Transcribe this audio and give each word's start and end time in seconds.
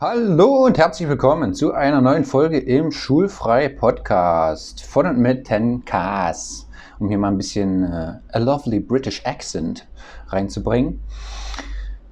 Hallo 0.00 0.64
und 0.64 0.76
herzlich 0.76 1.08
willkommen 1.08 1.54
zu 1.54 1.72
einer 1.72 2.00
neuen 2.00 2.24
Folge 2.24 2.58
im 2.58 2.90
Schulfrei 2.90 3.68
Podcast 3.68 4.84
von 4.84 5.06
und 5.06 5.18
mit 5.18 5.46
10Ks, 5.46 6.64
um 6.98 7.08
hier 7.08 7.16
mal 7.16 7.28
ein 7.28 7.36
bisschen 7.36 7.84
äh, 7.84 8.14
a 8.32 8.38
lovely 8.40 8.80
British 8.80 9.24
accent 9.24 9.86
reinzubringen 10.26 11.00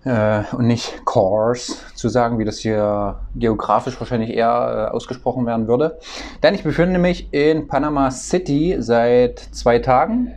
äh, 0.04 0.44
und 0.52 0.68
nicht 0.68 1.04
Course 1.04 1.74
zu 1.96 2.08
sagen, 2.08 2.38
wie 2.38 2.44
das 2.44 2.58
hier 2.58 3.18
geografisch 3.34 3.98
wahrscheinlich 3.98 4.30
eher 4.30 4.90
äh, 4.92 4.94
ausgesprochen 4.94 5.44
werden 5.44 5.66
würde. 5.66 5.98
Denn 6.44 6.54
ich 6.54 6.62
befinde 6.62 7.00
mich 7.00 7.34
in 7.34 7.66
Panama 7.66 8.12
City 8.12 8.76
seit 8.78 9.40
zwei 9.40 9.80
Tagen, 9.80 10.32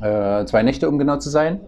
äh, 0.00 0.44
zwei 0.46 0.64
Nächte 0.64 0.88
um 0.88 0.98
genau 0.98 1.18
zu 1.18 1.30
sein. 1.30 1.60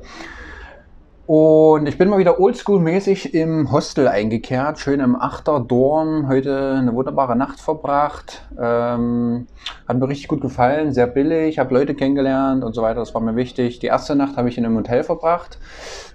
Und 1.28 1.86
ich 1.86 1.98
bin 1.98 2.08
mal 2.08 2.18
wieder 2.18 2.40
oldschool-mäßig 2.40 3.34
im 3.34 3.70
Hostel 3.70 4.08
eingekehrt, 4.08 4.78
schön 4.78 4.98
im 4.98 5.14
Achter 5.14 5.60
Dorm, 5.60 6.26
heute 6.26 6.76
eine 6.78 6.94
wunderbare 6.94 7.36
Nacht 7.36 7.60
verbracht. 7.60 8.48
Ähm, 8.58 9.46
hat 9.86 9.98
mir 9.98 10.08
richtig 10.08 10.28
gut 10.28 10.40
gefallen, 10.40 10.94
sehr 10.94 11.06
billig, 11.06 11.58
habe 11.58 11.74
Leute 11.74 11.94
kennengelernt 11.94 12.64
und 12.64 12.74
so 12.74 12.80
weiter, 12.80 13.00
das 13.00 13.12
war 13.12 13.20
mir 13.20 13.36
wichtig. 13.36 13.78
Die 13.78 13.88
erste 13.88 14.16
Nacht 14.16 14.38
habe 14.38 14.48
ich 14.48 14.56
in 14.56 14.64
einem 14.64 14.78
Hotel 14.78 15.04
verbracht, 15.04 15.58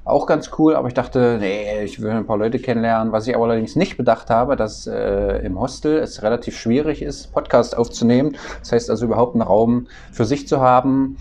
auch 0.04 0.26
ganz 0.26 0.50
cool, 0.58 0.76
aber 0.76 0.88
ich 0.88 0.96
dachte, 0.96 1.38
nee, 1.40 1.84
ich 1.84 2.02
will 2.02 2.10
ein 2.10 2.26
paar 2.26 2.40
Leute 2.40 2.58
kennenlernen. 2.58 3.14
Was 3.14 3.28
ich 3.28 3.36
aber 3.36 3.44
allerdings 3.44 3.76
nicht 3.76 3.98
bedacht 3.98 4.32
habe, 4.32 4.56
dass 4.56 4.88
äh, 4.88 5.46
im 5.46 5.60
Hostel 5.60 6.00
es 6.00 6.24
relativ 6.24 6.58
schwierig 6.58 7.04
ist, 7.04 7.32
Podcast 7.32 7.78
aufzunehmen. 7.78 8.36
Das 8.62 8.72
heißt 8.72 8.90
also 8.90 9.06
überhaupt 9.06 9.36
einen 9.36 9.44
Raum 9.44 9.86
für 10.12 10.26
sich 10.26 10.48
zu 10.48 10.60
haben. 10.60 11.18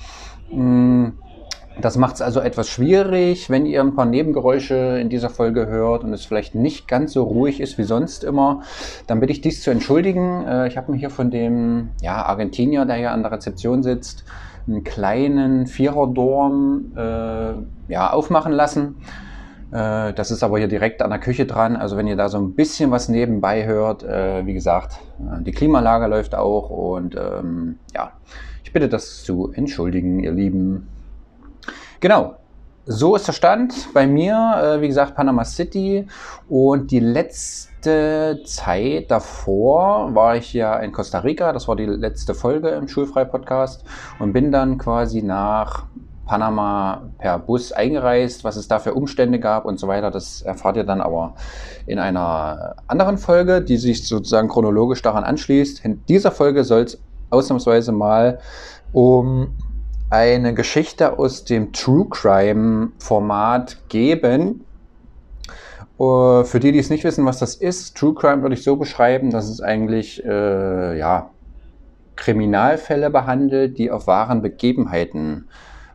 Hm, 0.49 1.19
das 1.81 1.97
macht 1.97 2.17
es 2.17 2.23
also 2.23 2.41
etwas 2.41 2.69
schwierig, 2.69 3.49
wenn 3.51 3.67
ihr 3.67 3.81
ein 3.81 3.95
paar 3.95 4.05
Nebengeräusche 4.05 4.99
in 5.01 5.09
dieser 5.09 5.31
Folge 5.31 5.67
hört 5.67 6.05
und 6.05 6.13
es 6.13 6.25
vielleicht 6.25 6.55
nicht 6.55 6.87
ganz 6.87 7.13
so 7.13 7.23
ruhig 7.23 7.61
ist 7.61 7.79
wie 7.79 7.85
sonst 7.85 8.25
immer. 8.25 8.63
Dann 9.07 9.21
bitte 9.21 9.33
ich 9.33 9.41
dies 9.41 9.63
zu 9.63 9.71
entschuldigen. 9.71 10.47
Äh, 10.47 10.69
ich 10.69 10.77
habe 10.77 10.93
mir 10.93 10.99
hier 10.99 11.11
von 11.11 11.31
dem 11.31 11.91
ja, 12.03 12.23
Argentinier, 12.25 12.85
der 12.85 12.97
hier 12.97 13.13
an 13.13 13.23
der 13.23 13.33
Rezeption 13.33 13.83
sitzt, 13.83 14.25
einen 14.67 14.85
kleinen 14.85 15.67
Viererdorm 15.67 16.93
äh, 16.97 17.93
ja, 17.93 18.13
aufmachen 18.13 18.53
lassen. 18.53 18.97
Äh, 19.73 20.13
das 20.13 20.31
ist 20.31 20.43
aber 20.43 20.59
hier 20.59 20.69
direkt 20.69 21.03
an 21.03 21.11
der 21.11 21.19
Küche 21.19 21.47
dran. 21.47 21.77
Also 21.77 21.97
wenn 21.97 22.07
ihr 22.07 22.17
da 22.17 22.29
so 22.29 22.39
ein 22.39 22.55
bisschen 22.55 22.91
was 22.91 23.09
nebenbei 23.09 23.67
hört, 23.67 24.03
äh, 24.03 24.45
wie 24.45 24.55
gesagt, 24.55 24.99
äh, 25.21 25.43
die 25.43 25.53
Klimaanlage 25.53 26.07
läuft 26.07 26.35
auch 26.35 26.71
und 26.71 27.17
ähm, 27.17 27.79
ja, 27.95 28.13
ich 28.63 28.73
bitte 28.73 28.89
das 28.89 29.25
zu 29.25 29.51
entschuldigen, 29.53 30.21
ihr 30.21 30.33
Lieben. 30.33 30.89
Genau. 32.03 32.35
So 32.85 33.15
ist 33.15 33.29
der 33.29 33.33
Stand 33.33 33.95
bei 33.95 34.09
mir, 34.09 34.35
äh, 34.61 34.81
wie 34.81 34.89
gesagt, 34.89 35.15
Panama 35.15 35.45
City. 35.45 36.05
Und 36.49 36.91
die 36.91 36.99
letzte 36.99 38.41
Zeit 38.45 39.09
davor 39.09 40.13
war 40.13 40.35
ich 40.35 40.53
ja 40.53 40.77
in 40.79 40.91
Costa 40.91 41.21
Rica. 41.21 41.53
Das 41.53 41.69
war 41.69 41.77
die 41.77 41.87
letzte 41.87 42.35
Folge 42.35 42.71
im 42.71 42.89
Schulfrei-Podcast. 42.89 43.85
Und 44.19 44.33
bin 44.33 44.51
dann 44.51 44.79
quasi 44.79 45.23
nach 45.23 45.85
Panama 46.27 47.03
per 47.19 47.39
Bus 47.39 47.71
eingereist, 47.71 48.43
was 48.43 48.57
es 48.57 48.67
da 48.67 48.81
für 48.81 48.95
Umstände 48.95 49.39
gab 49.39 49.65
und 49.65 49.79
so 49.79 49.87
weiter. 49.87 50.11
Das 50.11 50.43
erfahrt 50.43 50.77
ihr 50.77 50.85
dann 50.85 51.01
aber 51.01 51.35
in 51.87 52.01
einer 52.01 52.75
anderen 52.89 53.17
Folge, 53.17 53.63
die 53.63 53.77
sich 53.77 54.09
sozusagen 54.09 54.49
chronologisch 54.49 55.03
daran 55.03 55.23
anschließt. 55.23 55.85
In 55.85 56.05
dieser 56.07 56.33
Folge 56.33 56.65
soll 56.65 56.83
es 56.83 57.01
ausnahmsweise 57.31 57.93
mal 57.93 58.41
um 58.93 59.55
eine 60.13 60.53
Geschichte 60.53 61.19
aus 61.19 61.47
dem 61.47 61.73
True 61.73 62.07
Crime 62.11 62.93
Format 62.99 63.79
geben. 63.89 64.63
Uh, 65.99 66.45
für 66.45 66.61
die, 66.61 66.71
die 66.71 66.79
es 66.79 66.91
nicht 66.91 67.03
wissen, 67.03 67.25
was 67.25 67.39
das 67.39 67.55
ist, 67.55 67.97
True 67.97 68.15
Crime 68.15 68.43
würde 68.43 68.55
ich 68.55 68.63
so 68.63 68.77
beschreiben, 68.77 69.31
dass 69.31 69.49
es 69.49 69.63
eigentlich 69.63 70.23
äh, 70.23 70.99
ja, 70.99 71.31
Kriminalfälle 72.17 73.09
behandelt, 73.09 73.79
die 73.79 73.91
auf 73.91 74.07
wahren 74.07 74.43
Begebenheiten 74.43 75.49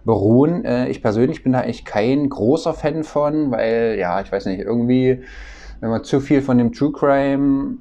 beruhen. 0.04 0.66
Äh, 0.66 0.88
ich 0.88 1.04
persönlich 1.04 1.44
bin 1.44 1.54
da 1.54 1.60
eigentlich 1.60 1.86
kein 1.86 2.28
großer 2.28 2.74
Fan 2.74 3.04
von, 3.04 3.52
weil, 3.52 3.98
ja, 4.00 4.20
ich 4.22 4.32
weiß 4.32 4.48
nicht, 4.48 4.62
irgendwie, 4.62 5.22
wenn 5.80 5.92
man 5.92 6.04
zu 6.04 6.22
viel 6.22 6.42
von 6.42 6.58
dem 6.58 6.74
True 6.74 6.92
Crime 6.92 7.78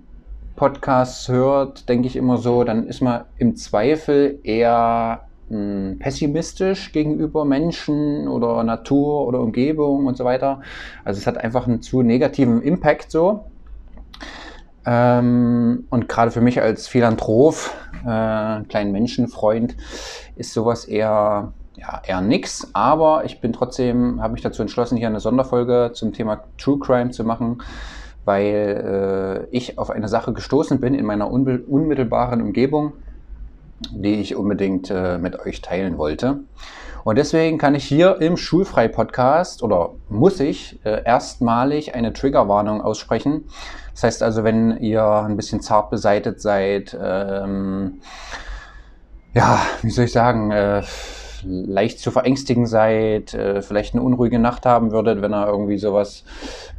Podcast 0.54 1.30
hört, 1.30 1.88
denke 1.88 2.08
ich 2.08 2.16
immer 2.16 2.36
so, 2.36 2.62
dann 2.62 2.86
ist 2.86 3.00
man 3.00 3.24
im 3.38 3.56
Zweifel 3.56 4.38
eher 4.42 5.22
hm, 5.48 5.98
pessimistisch 6.00 6.90
gegenüber 6.90 7.44
Menschen 7.44 8.26
oder 8.26 8.64
Natur 8.64 9.26
oder 9.28 9.40
Umgebung 9.40 10.06
und 10.06 10.16
so 10.16 10.24
weiter. 10.24 10.60
Also 11.04 11.18
es 11.18 11.26
hat 11.26 11.38
einfach 11.38 11.68
einen 11.68 11.82
zu 11.82 12.02
negativen 12.02 12.62
Impact 12.62 13.12
so. 13.12 13.44
Ähm, 14.84 15.86
und 15.90 16.08
gerade 16.08 16.32
für 16.32 16.40
mich 16.40 16.60
als 16.60 16.88
Philanthrop, 16.88 17.54
äh, 18.02 18.62
kleinen 18.64 18.90
Menschenfreund, 18.90 19.76
ist 20.34 20.52
sowas 20.52 20.84
eher, 20.84 21.52
ja, 21.76 22.02
eher 22.04 22.20
nix. 22.20 22.70
Aber 22.72 23.24
ich 23.24 23.40
bin 23.40 23.52
trotzdem, 23.52 24.20
habe 24.20 24.32
mich 24.32 24.42
dazu 24.42 24.62
entschlossen, 24.62 24.96
hier 24.96 25.08
eine 25.08 25.20
Sonderfolge 25.20 25.92
zum 25.92 26.12
Thema 26.12 26.42
True 26.58 26.78
Crime 26.80 27.10
zu 27.10 27.22
machen, 27.22 27.62
weil 28.24 29.46
äh, 29.50 29.56
ich 29.56 29.78
auf 29.78 29.90
eine 29.90 30.08
Sache 30.08 30.32
gestoßen 30.32 30.80
bin 30.80 30.94
in 30.94 31.06
meiner 31.06 31.30
unmittelbaren 31.30 32.42
Umgebung 32.42 32.94
die 33.90 34.20
ich 34.20 34.36
unbedingt 34.36 34.90
äh, 34.90 35.18
mit 35.18 35.38
euch 35.38 35.60
teilen 35.60 35.98
wollte. 35.98 36.40
Und 37.04 37.18
deswegen 37.18 37.56
kann 37.56 37.76
ich 37.76 37.84
hier 37.84 38.20
im 38.20 38.36
Schulfrei-Podcast 38.36 39.62
oder 39.62 39.90
muss 40.08 40.40
ich 40.40 40.80
äh, 40.84 41.04
erstmalig 41.04 41.94
eine 41.94 42.12
Triggerwarnung 42.12 42.80
aussprechen. 42.80 43.44
Das 43.92 44.02
heißt 44.02 44.22
also, 44.24 44.42
wenn 44.42 44.78
ihr 44.78 45.04
ein 45.04 45.36
bisschen 45.36 45.60
zart 45.60 45.90
beseitet 45.90 46.40
seid, 46.40 46.98
ähm, 47.00 48.00
ja, 49.34 49.60
wie 49.82 49.90
soll 49.90 50.06
ich 50.06 50.12
sagen, 50.12 50.50
äh, 50.50 50.82
leicht 51.44 52.00
zu 52.00 52.10
verängstigen 52.10 52.66
seid, 52.66 53.34
äh, 53.34 53.62
vielleicht 53.62 53.94
eine 53.94 54.02
unruhige 54.02 54.38
Nacht 54.38 54.66
haben 54.66 54.90
würdet, 54.90 55.22
wenn 55.22 55.32
ihr 55.32 55.46
irgendwie 55.46 55.78
sowas 55.78 56.24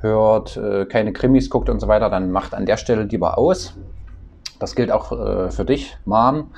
hört, 0.02 0.58
äh, 0.58 0.86
keine 0.86 1.14
Krimis 1.14 1.50
guckt 1.50 1.70
und 1.70 1.80
so 1.80 1.88
weiter, 1.88 2.10
dann 2.10 2.32
macht 2.32 2.54
an 2.54 2.66
der 2.66 2.78
Stelle 2.78 3.04
lieber 3.04 3.38
aus. 3.38 3.76
Das 4.60 4.76
gilt 4.76 4.92
auch 4.92 5.12
äh, 5.12 5.52
für 5.52 5.66
dich, 5.66 5.98
Mom. 6.06 6.52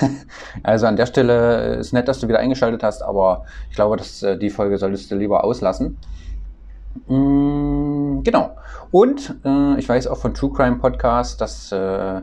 also 0.62 0.86
an 0.86 0.96
der 0.96 1.06
Stelle 1.06 1.74
ist 1.74 1.92
nett, 1.92 2.08
dass 2.08 2.20
du 2.20 2.28
wieder 2.28 2.38
eingeschaltet 2.38 2.82
hast, 2.82 3.02
aber 3.02 3.44
ich 3.70 3.76
glaube, 3.76 3.96
dass 3.96 4.22
äh, 4.22 4.38
die 4.38 4.50
Folge 4.50 4.78
solltest 4.78 5.10
du 5.10 5.16
lieber 5.16 5.44
auslassen. 5.44 5.98
Mm, 7.08 8.22
genau. 8.22 8.56
Und 8.90 9.36
äh, 9.44 9.78
ich 9.78 9.88
weiß 9.88 10.06
auch 10.06 10.18
von 10.18 10.34
True 10.34 10.52
Crime 10.52 10.76
Podcast, 10.76 11.40
dass 11.40 11.72
äh, 11.72 12.20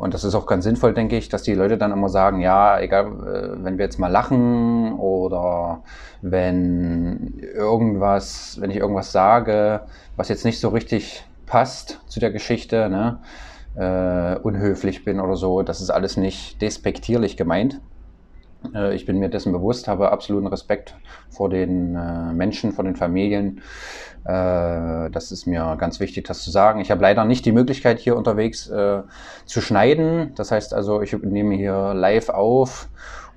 und 0.00 0.14
das 0.14 0.24
ist 0.24 0.34
auch 0.34 0.46
ganz 0.46 0.64
sinnvoll, 0.64 0.94
denke 0.94 1.18
ich, 1.18 1.28
dass 1.28 1.42
die 1.42 1.52
Leute 1.52 1.76
dann 1.76 1.92
immer 1.92 2.08
sagen, 2.08 2.40
ja, 2.40 2.80
egal, 2.80 3.06
äh, 3.06 3.64
wenn 3.64 3.76
wir 3.76 3.84
jetzt 3.84 3.98
mal 3.98 4.08
lachen 4.08 4.94
oder 4.94 5.82
wenn 6.22 7.34
irgendwas, 7.38 8.56
wenn 8.60 8.70
ich 8.70 8.78
irgendwas 8.78 9.12
sage, 9.12 9.82
was 10.16 10.30
jetzt 10.30 10.46
nicht 10.46 10.58
so 10.58 10.70
richtig 10.70 11.26
passt 11.44 12.00
zu 12.06 12.18
der 12.18 12.30
Geschichte, 12.30 12.88
ne, 12.88 13.18
äh, 13.76 14.36
unhöflich 14.36 15.04
bin 15.04 15.20
oder 15.20 15.36
so. 15.36 15.62
Das 15.62 15.80
ist 15.80 15.90
alles 15.90 16.16
nicht 16.16 16.60
despektierlich 16.60 17.36
gemeint. 17.36 17.80
Äh, 18.74 18.94
ich 18.94 19.06
bin 19.06 19.18
mir 19.18 19.28
dessen 19.28 19.52
bewusst, 19.52 19.88
habe 19.88 20.10
absoluten 20.12 20.46
Respekt 20.46 20.94
vor 21.30 21.48
den 21.48 21.94
äh, 21.94 22.32
Menschen, 22.32 22.72
vor 22.72 22.84
den 22.84 22.96
Familien. 22.96 23.62
Äh, 24.24 25.10
das 25.10 25.32
ist 25.32 25.46
mir 25.46 25.76
ganz 25.78 26.00
wichtig, 26.00 26.26
das 26.26 26.42
zu 26.42 26.50
sagen. 26.50 26.80
Ich 26.80 26.90
habe 26.90 27.02
leider 27.02 27.24
nicht 27.24 27.44
die 27.46 27.52
Möglichkeit, 27.52 27.98
hier 27.98 28.16
unterwegs 28.16 28.68
äh, 28.68 29.02
zu 29.46 29.60
schneiden. 29.60 30.32
Das 30.34 30.50
heißt 30.50 30.74
also, 30.74 31.00
ich 31.02 31.12
nehme 31.12 31.54
hier 31.54 31.94
live 31.94 32.28
auf 32.28 32.88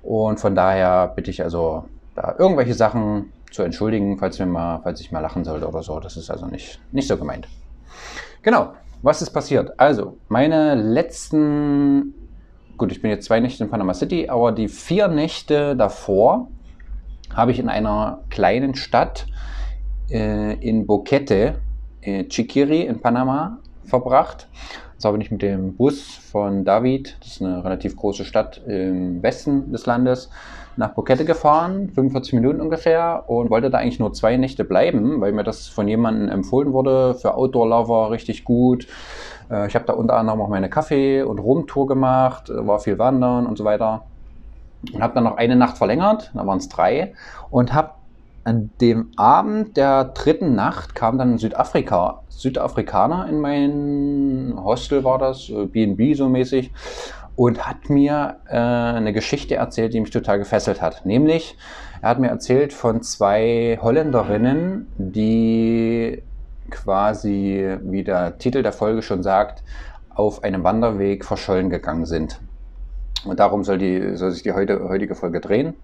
und 0.02 0.40
von 0.40 0.56
daher 0.56 1.08
bitte 1.16 1.32
ich 1.32 1.44
also, 1.44 1.86
da 2.16 2.36
irgendwelche 2.38 2.74
Sachen 2.74 3.32
zu 3.50 3.64
entschuldigen, 3.64 4.18
falls, 4.18 4.40
mir 4.40 4.48
mal, 4.48 4.82
falls 4.84 5.00
ich 5.00 5.12
mal 5.12 5.20
lachen 5.20 5.46
sollte 5.46 5.68
oder 5.68 5.84
so. 5.84 6.00
Das 6.00 6.18
ist 6.18 6.30
also 6.30 6.48
nicht, 6.48 6.82
nicht 6.92 7.08
so 7.08 7.18
gemeint. 7.18 7.48
Genau, 8.42 8.74
was 9.03 9.22
ist 9.22 9.32
passiert? 9.32 9.78
Also, 9.78 10.17
meine 10.29 10.76
letzten, 10.76 12.14
gut, 12.78 12.91
ich 12.91 13.02
bin 13.02 13.11
jetzt 13.11 13.26
zwei 13.26 13.41
Nächte 13.41 13.66
in 13.66 13.70
Panama 13.70 13.94
City, 13.94 14.29
aber 14.29 14.53
die 14.53 14.70
vier 14.70 15.09
Nächte 15.09 15.76
davor 15.76 16.47
habe 17.35 17.52
ich 17.52 17.59
in 17.59 17.67
einer 17.67 18.23
kleinen 18.29 18.76
Stadt 18.76 19.28
äh, 20.09 20.53
in 20.53 20.88
Boquete, 20.88 21.55
äh, 22.02 22.23
Chiquiri 22.29 22.84
in 22.84 23.02
Panama, 23.02 23.59
verbracht. 23.84 24.47
So 24.97 25.11
bin 25.11 25.20
ich 25.20 25.32
mit 25.32 25.41
dem 25.41 25.76
Bus 25.76 26.02
von 26.32 26.64
David, 26.64 27.17
das 27.20 27.34
ist 27.34 27.41
eine 27.41 27.61
relativ 27.61 27.97
große 27.97 28.23
Stadt 28.23 28.61
im 28.66 29.22
Westen 29.22 29.73
des 29.73 29.85
Landes, 29.85 30.29
nach 30.75 30.93
Boquete 30.93 31.25
gefahren, 31.25 31.90
45 31.90 32.34
Minuten 32.34 32.61
ungefähr, 32.61 33.25
und 33.28 33.49
wollte 33.49 33.70
da 33.70 33.78
eigentlich 33.78 33.99
nur 33.99 34.14
zwei 34.14 34.37
Nächte 34.37 34.64
bleiben, 34.64 35.22
weil 35.22 35.31
mir 35.31 35.43
das 35.43 35.67
von 35.67 35.87
jemandem 35.87 36.29
empfohlen 36.29 36.73
wurde, 36.73 37.16
für 37.16 37.35
Outdoor-Lover 37.35 38.11
richtig 38.11 38.43
gut. 38.43 38.87
Äh, 39.49 39.67
ich 39.67 39.75
habe 39.75 39.85
da 39.85 39.93
unter 39.93 40.16
anderem 40.16 40.41
auch 40.41 40.49
meine 40.49 40.70
Kaffee- 40.70 41.23
und 41.23 41.40
Rumtour 41.40 41.87
gemacht, 41.87 42.49
äh, 42.49 42.67
war 42.67 42.79
viel 42.79 42.99
wandern 42.99 43.46
und 43.46 43.58
so 43.58 43.64
weiter. 43.64 44.05
Und 44.93 45.02
habe 45.02 45.14
dann 45.14 45.23
noch 45.23 45.37
eine 45.37 45.55
Nacht 45.55 45.78
verlängert, 45.78 46.31
da 46.34 46.46
waren 46.46 46.58
es 46.58 46.67
drei, 46.70 47.14
und 47.49 47.73
habe 47.73 47.91
an 48.43 48.72
dem 48.81 49.11
Abend 49.16 49.78
der 49.78 50.03
dritten 50.03 50.53
Nacht 50.53 50.96
kam 50.96 51.17
dann 51.17 51.37
Südafrika, 51.37 52.23
Südafrikaner 52.28 53.29
in 53.29 53.40
mein 53.40 54.53
Hostel, 54.61 55.05
war 55.05 55.17
das, 55.17 55.49
BB 55.49 56.16
so 56.16 56.28
mäßig, 56.28 56.73
und 57.35 57.66
hat 57.66 57.90
mir 57.90 58.38
äh, 58.47 58.56
eine 58.56 59.14
Geschichte 59.14 59.56
erzählt, 59.56 59.94
die 59.94 60.00
mich 60.00 60.12
total 60.12 60.40
gefesselt 60.40 60.82
hat. 60.82 61.06
Nämlich, 61.06 61.58
er 62.02 62.09
hat 62.09 62.20
mir 62.20 62.30
erzählt 62.30 62.74
von 62.74 63.02
zwei 63.02 63.80
Holländerinnen, 63.82 64.88
die 64.97 66.22
quasi, 66.70 67.78
wie 67.84 68.03
der 68.03 68.38
Titel 68.38 68.64
der 68.64 68.74
Folge 68.74 69.02
schon 69.02 69.24
sagt, 69.24 69.64
auf 70.09 70.44
einem 70.44 70.64
Wanderweg 70.64 71.26
verschollen 71.26 71.70
gegangen 71.70 72.06
sind. 72.06 72.40
Und 73.26 73.40
darum 73.40 73.64
soll, 73.64 73.78
die, 73.78 74.16
soll 74.16 74.32
sich 74.32 74.44
die 74.44 74.53
heute, 74.53 74.88
heutige 74.88 75.16
Folge 75.16 75.40
drehen. 75.40 75.76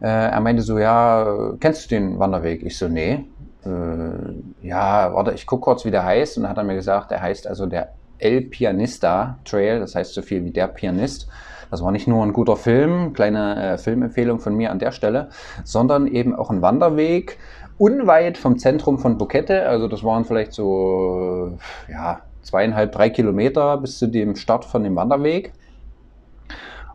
Äh, 0.00 0.08
er 0.08 0.40
meinte 0.40 0.62
so, 0.62 0.78
ja, 0.78 1.52
kennst 1.60 1.84
du 1.84 1.94
den 1.94 2.18
Wanderweg? 2.18 2.62
Ich 2.64 2.76
so, 2.78 2.88
nee. 2.88 3.24
Äh, 3.64 4.66
ja, 4.66 5.14
warte, 5.14 5.32
ich 5.32 5.46
gucke 5.46 5.62
kurz, 5.62 5.84
wie 5.84 5.90
der 5.90 6.04
heißt. 6.04 6.36
Und 6.36 6.44
dann 6.44 6.50
hat 6.50 6.58
er 6.58 6.64
mir 6.64 6.74
gesagt, 6.74 7.10
der 7.10 7.22
heißt 7.22 7.46
also 7.46 7.66
der 7.66 7.92
El 8.24 8.40
Pianista 8.40 9.38
Trail, 9.44 9.80
das 9.80 9.94
heißt 9.94 10.14
so 10.14 10.22
viel 10.22 10.44
wie 10.44 10.50
der 10.50 10.66
Pianist. 10.66 11.28
Das 11.70 11.82
war 11.82 11.92
nicht 11.92 12.08
nur 12.08 12.24
ein 12.24 12.32
guter 12.32 12.56
Film, 12.56 13.12
kleine 13.12 13.72
äh, 13.72 13.78
Filmempfehlung 13.78 14.40
von 14.40 14.54
mir 14.54 14.70
an 14.70 14.78
der 14.78 14.92
Stelle, 14.92 15.28
sondern 15.62 16.06
eben 16.06 16.34
auch 16.34 16.50
ein 16.50 16.62
Wanderweg 16.62 17.38
unweit 17.76 18.38
vom 18.38 18.58
Zentrum 18.58 18.98
von 18.98 19.18
Bukette. 19.18 19.68
Also 19.68 19.88
das 19.88 20.02
waren 20.02 20.24
vielleicht 20.24 20.52
so 20.54 21.58
ja, 21.88 22.20
zweieinhalb, 22.42 22.92
drei 22.92 23.10
Kilometer 23.10 23.76
bis 23.76 23.98
zu 23.98 24.06
dem 24.06 24.36
Start 24.36 24.64
von 24.64 24.84
dem 24.84 24.96
Wanderweg. 24.96 25.52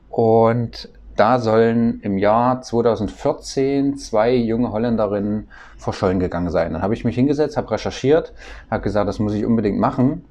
Und 0.10 0.90
da 1.16 1.38
sollen 1.38 2.00
im 2.02 2.18
Jahr 2.18 2.62
2014 2.62 3.98
zwei 3.98 4.34
junge 4.34 4.72
Holländerinnen 4.72 5.50
verschollen 5.78 6.20
gegangen 6.20 6.50
sein. 6.50 6.74
Dann 6.74 6.82
habe 6.82 6.94
ich 6.94 7.04
mich 7.04 7.16
hingesetzt, 7.16 7.58
habe 7.58 7.70
recherchiert, 7.72 8.34
habe 8.72 8.82
gesagt, 8.82 9.08
das 9.08 9.20
muss 9.20 9.34
ich 9.34 9.46
unbedingt 9.46 9.78
machen 9.78 10.24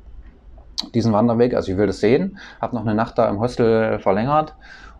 diesen 0.94 1.12
Wanderweg. 1.12 1.54
Also 1.54 1.72
ich 1.72 1.78
will 1.78 1.86
das 1.86 2.00
sehen, 2.00 2.38
habe 2.60 2.76
noch 2.76 2.82
eine 2.82 2.94
Nacht 2.94 3.18
da 3.18 3.28
im 3.28 3.40
Hostel 3.40 3.98
verlängert 3.98 4.54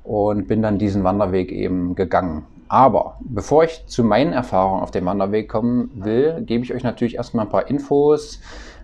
und 0.05 0.49
bin 0.49 0.63
dann 0.63 0.79
diesen 0.79 1.05
Wanderweg 1.05 1.53
eben 1.53 1.95
gegangen. 1.95 2.47
Aber 2.69 3.17
bevor 3.21 3.65
ich 3.65 3.87
zu 3.87 4.05
meinen 4.05 4.33
Erfahrungen 4.33 4.83
auf 4.83 4.91
dem 4.91 5.07
Wanderweg 5.07 5.49
kommen 5.49 5.91
will, 5.95 6.43
gebe 6.45 6.65
ich 6.65 6.75
euch 6.75 6.83
natürlich 6.83 7.17
erstmal 7.17 7.47
ein 7.47 7.51
paar 7.51 7.69
Infos, 7.69 8.41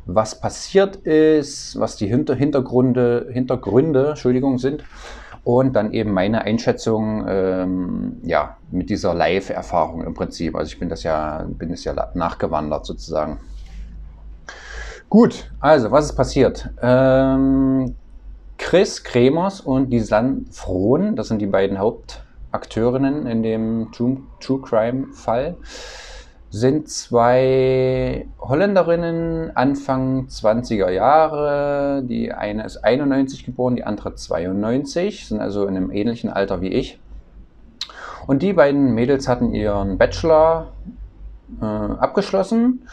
was 0.06 0.40
passiert 0.40 0.96
ist, 0.96 1.78
was 1.78 1.96
die 1.96 2.06
Hinter 2.06 2.34
Hintergründe, 2.34 3.28
Hintergründe 3.30 4.08
Entschuldigung, 4.10 4.58
sind 4.58 4.84
und 5.44 5.76
dann 5.76 5.92
eben 5.92 6.12
meine 6.12 6.42
Einschätzung 6.42 7.24
ähm, 7.28 8.16
ja, 8.22 8.56
mit 8.70 8.88
dieser 8.88 9.14
Live-Erfahrung 9.14 10.02
im 10.04 10.14
Prinzip. 10.14 10.56
Also 10.56 10.72
ich 10.72 10.78
bin 10.78 10.88
das 10.88 11.02
ja, 11.02 11.44
bin 11.46 11.70
das 11.70 11.84
ja 11.84 11.94
nachgewandert 12.14 12.86
sozusagen. 12.86 13.38
Gut, 15.08 15.50
also 15.60 15.90
was 15.90 16.06
ist 16.06 16.16
passiert? 16.16 16.70
Ähm, 16.82 17.94
Chris 18.58 19.04
Kremers 19.04 19.60
und 19.60 19.94
San 20.04 20.46
Frohn, 20.50 21.16
das 21.16 21.28
sind 21.28 21.40
die 21.40 21.46
beiden 21.46 21.78
Hauptakteurinnen 21.78 23.26
in 23.26 23.42
dem 23.42 23.92
True, 23.92 24.18
True 24.40 24.60
Crime 24.60 25.08
Fall, 25.12 25.56
sind 26.50 26.88
zwei 26.88 28.26
Holländerinnen 28.40 29.56
Anfang 29.56 30.26
20er 30.28 30.90
Jahre. 30.90 32.02
Die 32.04 32.32
eine 32.32 32.64
ist 32.64 32.78
91 32.78 33.44
geboren, 33.44 33.76
die 33.76 33.84
andere 33.84 34.14
92, 34.14 35.26
sind 35.26 35.40
also 35.40 35.66
in 35.66 35.76
einem 35.76 35.90
ähnlichen 35.90 36.30
Alter 36.30 36.60
wie 36.60 36.68
ich. 36.68 36.98
Und 38.26 38.42
die 38.42 38.52
beiden 38.52 38.94
Mädels 38.94 39.28
hatten 39.28 39.52
ihren 39.52 39.98
Bachelor 39.98 40.72
äh, 41.60 41.64
abgeschlossen 41.64 42.86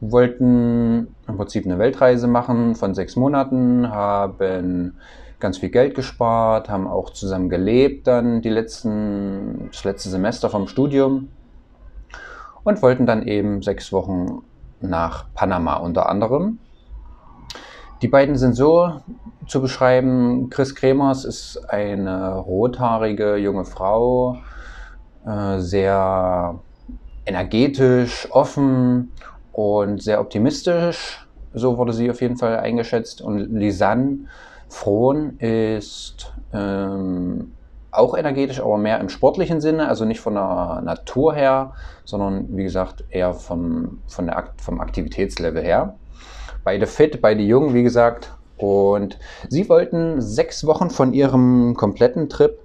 wollten 0.00 1.14
im 1.30 1.36
Prinzip 1.36 1.64
eine 1.64 1.78
Weltreise 1.78 2.26
machen 2.26 2.74
von 2.74 2.94
sechs 2.94 3.16
Monaten, 3.16 3.90
haben 3.90 4.98
ganz 5.40 5.58
viel 5.58 5.70
Geld 5.70 5.94
gespart, 5.94 6.68
haben 6.68 6.86
auch 6.86 7.10
zusammen 7.10 7.48
gelebt 7.48 8.06
dann 8.06 8.42
die 8.42 8.50
letzten, 8.50 9.68
das 9.72 9.84
letzte 9.84 10.10
Semester 10.10 10.50
vom 10.50 10.68
Studium 10.68 11.28
und 12.62 12.82
wollten 12.82 13.06
dann 13.06 13.26
eben 13.26 13.62
sechs 13.62 13.92
Wochen 13.92 14.42
nach 14.80 15.26
Panama 15.34 15.76
unter 15.76 16.08
anderem. 16.08 16.58
Die 18.02 18.08
beiden 18.08 18.36
sind 18.36 18.54
so 18.54 19.00
zu 19.46 19.60
beschreiben, 19.60 20.48
Chris 20.48 20.74
Kremers 20.74 21.24
ist 21.24 21.58
eine 21.68 22.36
rothaarige 22.36 23.36
junge 23.36 23.64
Frau, 23.64 24.38
äh, 25.26 25.58
sehr 25.58 26.58
energetisch, 27.26 28.28
offen 28.30 29.12
und 29.60 30.02
sehr 30.02 30.20
optimistisch. 30.20 31.26
So 31.52 31.76
wurde 31.76 31.92
sie 31.92 32.10
auf 32.10 32.20
jeden 32.20 32.36
Fall 32.36 32.58
eingeschätzt. 32.58 33.20
Und 33.20 33.38
Lisanne 33.52 34.20
Frohn 34.68 35.38
ist 35.38 36.32
ähm, 36.52 37.52
auch 37.90 38.16
energetisch, 38.16 38.60
aber 38.60 38.78
mehr 38.78 39.00
im 39.00 39.08
sportlichen 39.08 39.60
Sinne, 39.60 39.88
also 39.88 40.04
nicht 40.04 40.20
von 40.20 40.34
der 40.34 40.80
Natur 40.84 41.34
her, 41.34 41.72
sondern 42.04 42.56
wie 42.56 42.62
gesagt 42.62 43.04
eher 43.10 43.34
vom, 43.34 43.98
von 44.06 44.26
der, 44.26 44.50
vom 44.56 44.80
Aktivitätslevel 44.80 45.62
her. 45.62 45.96
Beide 46.64 46.86
fit, 46.86 47.20
beide 47.20 47.42
jung, 47.42 47.74
wie 47.74 47.82
gesagt. 47.82 48.32
Und 48.56 49.18
sie 49.48 49.68
wollten 49.68 50.20
sechs 50.20 50.66
Wochen 50.66 50.90
von 50.90 51.12
ihrem 51.12 51.74
kompletten 51.74 52.28
Trip 52.28 52.58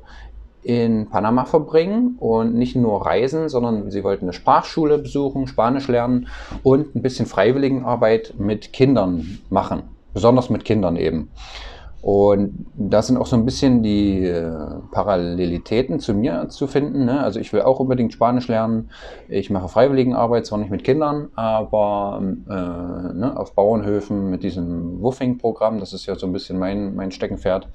in 0.66 1.08
Panama 1.10 1.46
verbringen 1.46 2.16
und 2.20 2.56
nicht 2.56 2.76
nur 2.76 3.06
reisen, 3.06 3.50
sondern 3.50 3.92
sie 3.92 4.04
wollten 4.04 4.26
eine 4.26 4.34
Sprachschule 4.34 4.98
besuchen, 4.98 5.46
Spanisch 5.46 5.88
lernen 5.88 6.28
und 6.64 6.96
ein 6.96 7.04
bisschen 7.04 7.28
Freiwilligenarbeit 7.28 8.34
mit 8.40 8.74
Kindern 8.74 9.40
machen, 9.52 9.84
besonders 10.14 10.50
mit 10.50 10.66
Kindern 10.66 10.96
eben. 10.96 11.30
Und 12.02 12.68
da 12.76 13.02
sind 13.02 13.18
auch 13.18 13.26
so 13.26 13.36
ein 13.36 13.46
bisschen 13.46 13.82
die 13.82 14.26
äh, 14.26 14.52
Parallelitäten 14.92 16.00
zu 16.00 16.14
mir 16.14 16.50
zu 16.50 16.68
finden. 16.68 17.06
Ne? 17.06 17.20
Also 17.20 17.40
ich 17.40 17.52
will 17.52 17.62
auch 17.62 17.80
unbedingt 17.80 18.14
Spanisch 18.14 18.48
lernen. 18.48 18.92
Ich 19.28 19.50
mache 19.50 19.70
Freiwilligenarbeit, 19.70 20.46
zwar 20.46 20.60
nicht 20.60 20.70
mit 20.70 20.84
Kindern, 20.84 21.30
aber 21.36 22.22
äh, 22.22 22.54
ne, 22.54 23.34
auf 23.36 23.56
Bauernhöfen 23.56 24.30
mit 24.30 24.44
diesem 24.44 25.02
Woofing-Programm. 25.02 25.80
Das 25.80 25.94
ist 25.94 26.06
ja 26.06 26.14
so 26.14 26.28
ein 26.28 26.34
bisschen 26.34 26.60
mein, 26.60 26.94
mein 26.96 27.12
Steckenpferd. 27.12 27.70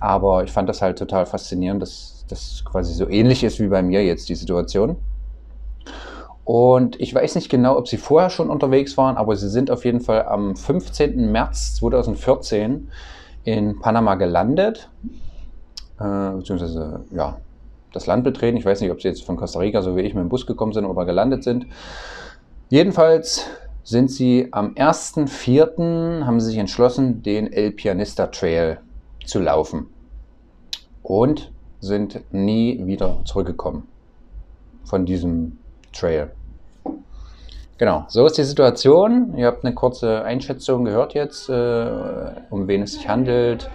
Aber 0.00 0.42
ich 0.42 0.50
fand 0.50 0.68
das 0.68 0.82
halt 0.82 0.98
total 0.98 1.26
faszinierend, 1.26 1.80
dass 1.80 2.17
das 2.28 2.64
quasi 2.64 2.94
so 2.94 3.08
ähnlich 3.08 3.44
ist 3.44 3.60
wie 3.60 3.68
bei 3.68 3.82
mir 3.82 4.04
jetzt 4.04 4.28
die 4.28 4.34
Situation. 4.34 4.96
Und 6.44 6.98
ich 6.98 7.14
weiß 7.14 7.34
nicht 7.34 7.50
genau, 7.50 7.76
ob 7.76 7.88
sie 7.88 7.98
vorher 7.98 8.30
schon 8.30 8.48
unterwegs 8.48 8.96
waren, 8.96 9.18
aber 9.18 9.36
sie 9.36 9.50
sind 9.50 9.70
auf 9.70 9.84
jeden 9.84 10.00
Fall 10.00 10.24
am 10.24 10.56
15. 10.56 11.30
März 11.30 11.74
2014 11.76 12.88
in 13.44 13.78
Panama 13.80 14.14
gelandet, 14.14 14.88
äh, 16.00 16.30
beziehungsweise 16.30 17.04
ja, 17.10 17.36
das 17.92 18.06
Land 18.06 18.24
betreten. 18.24 18.56
Ich 18.56 18.64
weiß 18.64 18.80
nicht, 18.80 18.90
ob 18.90 19.02
sie 19.02 19.08
jetzt 19.08 19.24
von 19.24 19.36
Costa 19.36 19.58
Rica, 19.58 19.82
so 19.82 19.94
wie 19.96 20.00
ich, 20.00 20.14
mit 20.14 20.22
dem 20.22 20.30
Bus 20.30 20.46
gekommen 20.46 20.72
sind 20.72 20.86
oder 20.86 21.04
gelandet 21.04 21.44
sind. 21.44 21.66
Jedenfalls 22.70 23.44
sind 23.82 24.10
sie 24.10 24.48
am 24.50 24.74
1.4. 24.74 26.24
haben 26.24 26.40
sie 26.40 26.46
sich 26.48 26.58
entschlossen, 26.58 27.22
den 27.22 27.52
El 27.52 27.72
Pianista 27.72 28.26
Trail 28.26 28.78
zu 29.24 29.38
laufen. 29.38 29.86
Und 31.02 31.52
sind 31.80 32.20
nie 32.32 32.86
wieder 32.86 33.18
zurückgekommen 33.24 33.86
von 34.84 35.06
diesem 35.06 35.58
Trail. 35.92 36.30
Genau, 37.78 38.04
so 38.08 38.26
ist 38.26 38.36
die 38.36 38.42
Situation. 38.42 39.36
Ihr 39.36 39.46
habt 39.46 39.64
eine 39.64 39.74
kurze 39.74 40.24
Einschätzung 40.24 40.84
gehört 40.84 41.14
jetzt, 41.14 41.48
äh, 41.48 41.88
um 42.50 42.66
wen 42.66 42.82
es 42.82 42.94
sich 42.94 43.08
handelt, 43.08 43.70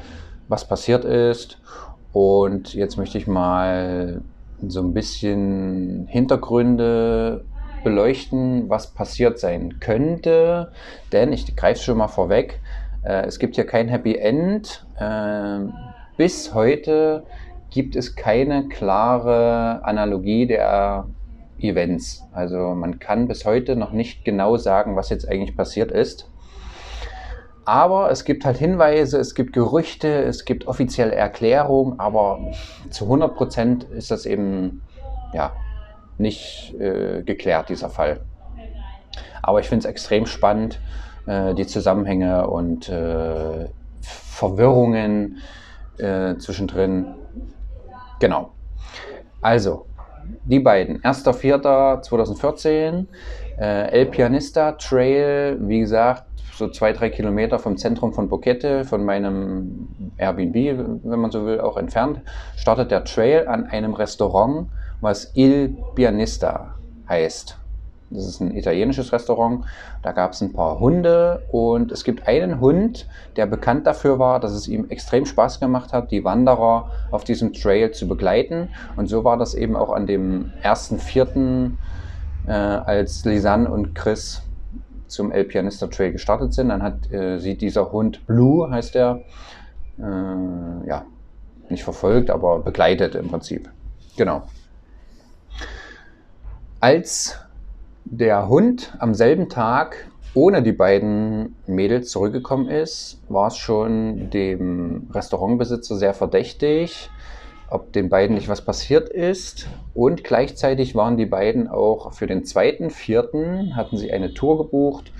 was 0.50 0.68
passiert 0.68 1.06
ist. 1.06 1.58
Und 2.12 2.74
jetzt 2.74 2.98
möchte 2.98 3.18
ich 3.18 3.28
mal 3.28 4.22
so 4.68 4.82
ein 4.82 4.94
bisschen 4.94 6.06
Hintergründe 6.08 7.46
beleuchten, 7.84 8.70
was 8.70 8.88
passiert 8.88 9.40
sein 9.40 9.80
könnte. 9.80 10.72
Denn 11.14 11.32
ich 11.32 11.56
greife 11.56 11.82
schon 11.82 11.98
mal 11.98 12.10
vorweg, 12.10 12.60
äh, 13.04 13.26
es 13.26 13.40
gibt 13.40 13.56
hier 13.56 13.66
kein 13.66 13.88
Happy 13.88 14.16
End. 14.16 14.86
Äh, 15.00 15.60
bis 16.18 16.54
heute 16.54 17.24
gibt 17.74 17.96
es 17.96 18.16
keine 18.16 18.68
klare 18.68 19.84
Analogie 19.84 20.46
der 20.46 21.08
Events. 21.58 22.24
Also 22.32 22.76
man 22.76 23.00
kann 23.00 23.28
bis 23.28 23.46
heute 23.46 23.76
noch 23.76 23.92
nicht 23.92 24.24
genau 24.24 24.58
sagen, 24.58 24.96
was 24.96 25.10
jetzt 25.10 25.28
eigentlich 25.28 25.58
passiert 25.58 25.92
ist. 25.92 26.30
Aber 27.66 28.12
es 28.12 28.26
gibt 28.26 28.46
halt 28.46 28.58
Hinweise, 28.58 29.18
es 29.18 29.34
gibt 29.34 29.54
Gerüchte, 29.54 30.08
es 30.24 30.46
gibt 30.46 30.68
offizielle 30.68 31.16
Erklärungen, 31.16 32.00
aber 32.00 32.52
zu 32.92 33.06
100 33.06 33.36
Prozent 33.36 33.84
ist 33.86 34.12
das 34.12 34.28
eben 34.28 34.84
ja, 35.34 35.54
nicht 36.20 36.76
äh, 36.80 37.24
geklärt, 37.24 37.70
dieser 37.70 37.90
Fall. 37.90 38.20
Aber 39.42 39.60
ich 39.60 39.68
finde 39.68 39.88
es 39.88 39.90
extrem 39.90 40.28
spannend, 40.28 40.80
äh, 41.26 41.56
die 41.56 41.66
Zusammenhänge 41.66 42.48
und 42.48 42.88
äh, 42.90 43.70
Verwirrungen 44.02 45.38
äh, 45.98 46.36
zwischendrin 46.36 47.16
Genau. 48.24 48.52
Also, 49.42 49.86
die 50.46 50.62
beiden. 50.62 51.02
1.4.2014, 51.02 53.08
äh, 53.60 53.92
El 53.92 54.06
Pianista 54.06 54.72
Trail, 54.72 55.58
wie 55.60 55.82
gesagt, 55.82 56.24
so 56.54 56.70
zwei, 56.70 56.94
drei 56.94 57.10
Kilometer 57.10 57.60
vom 57.60 57.76
Zentrum 57.76 58.14
von 58.14 58.30
Boquete, 58.30 58.86
von 58.86 59.04
meinem 59.04 59.90
Airbnb, 60.18 60.56
wenn 61.04 61.20
man 61.20 61.32
so 61.32 61.46
will, 61.46 61.60
auch 61.60 61.76
entfernt, 61.76 62.22
startet 62.56 62.92
der 62.92 63.04
Trail 63.04 63.50
an 63.50 63.66
einem 63.66 63.94
Restaurant, 63.94 64.70
was 65.02 65.30
Il 65.36 65.76
Pianista 65.94 66.76
heißt. 67.10 67.58
Das 68.14 68.26
ist 68.28 68.40
ein 68.40 68.56
italienisches 68.56 69.12
Restaurant. 69.12 69.66
Da 70.02 70.12
gab 70.12 70.34
es 70.34 70.42
ein 70.42 70.54
paar 70.54 70.80
Hunde 70.80 71.44
und 71.52 71.92
es 71.92 72.04
gibt 72.04 72.28
einen 72.28 72.60
Hund, 72.60 73.08
der 73.36 73.46
bekannt 73.46 73.88
dafür 73.88 74.20
war, 74.20 74.40
dass 74.40 74.52
es 74.52 74.68
ihm 74.68 74.90
extrem 74.90 75.26
Spaß 75.26 75.60
gemacht 75.60 75.94
hat, 75.94 76.12
die 76.12 76.24
Wanderer 76.24 76.92
auf 77.12 77.24
diesem 77.24 77.54
Trail 77.54 77.92
zu 77.92 78.08
begleiten. 78.08 78.70
Und 78.96 79.08
so 79.08 79.24
war 79.24 79.38
das 79.38 79.56
eben 79.56 79.76
auch 79.76 79.92
an 79.92 80.08
dem 80.08 80.54
ersten 80.62 81.00
Vierten, 81.00 81.78
äh, 82.48 82.52
als 82.52 83.26
Lisanne 83.26 83.70
und 83.70 83.96
Chris 83.96 84.42
zum 85.08 85.32
El 85.32 85.46
Pianista 85.46 85.88
Trail 85.88 86.12
gestartet 86.12 86.54
sind. 86.54 86.70
Dann 86.70 86.84
hat 86.84 87.12
äh, 87.12 87.40
sie 87.40 87.56
dieser 87.56 87.92
Hund 87.92 88.26
Blue, 88.28 88.70
heißt 88.70 88.96
er, 88.96 89.22
äh, 90.00 90.88
ja, 90.88 91.06
nicht 91.70 91.84
verfolgt, 91.84 92.30
aber 92.30 92.60
begleitet 92.60 93.16
im 93.16 93.30
Prinzip. 93.30 93.70
Genau. 94.18 94.44
Als 96.80 97.40
der 98.06 98.48
Hund 98.48 98.96
am 99.00 99.14
selben 99.14 99.50
Tag 99.50 100.08
ohne 100.36 100.64
die 100.64 100.72
beiden 100.72 101.56
Mädels 101.68 102.10
zurückgekommen 102.10 102.68
ist, 102.68 103.22
war 103.30 103.48
es 103.48 103.58
schon 103.58 104.32
dem 104.32 105.08
Restaurantbesitzer 105.14 105.96
sehr 105.96 106.14
verdächtig, 106.14 107.10
ob 107.70 107.94
den 107.94 108.10
beiden 108.10 108.36
nicht 108.36 108.50
was 108.50 108.66
passiert 108.66 109.10
ist. 109.10 109.68
Und 109.94 110.24
gleichzeitig 110.24 110.96
waren 110.96 111.18
die 111.18 111.28
beiden 111.28 111.68
auch 111.68 112.14
für 112.14 112.26
den 112.26 112.46
zweiten, 112.46 112.90
vierten, 112.90 113.76
hatten 113.76 113.98
sie 113.98 114.12
eine 114.12 114.34
Tour 114.34 114.58
gebucht 114.58 115.12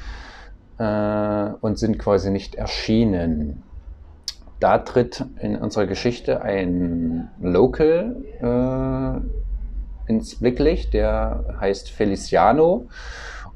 äh, 0.80 1.50
und 1.62 1.78
sind 1.78 2.00
quasi 2.00 2.32
nicht 2.32 2.56
erschienen. 2.56 3.62
Da 4.60 4.80
tritt 4.80 5.26
in 5.42 5.58
unserer 5.58 5.86
Geschichte 5.86 6.42
ein 6.42 7.30
Local 7.40 8.16
äh, 8.40 9.43
ins 10.08 10.40
Blicklicht, 10.40 10.94
der 10.94 11.56
heißt 11.60 11.90
Feliciano. 11.90 12.88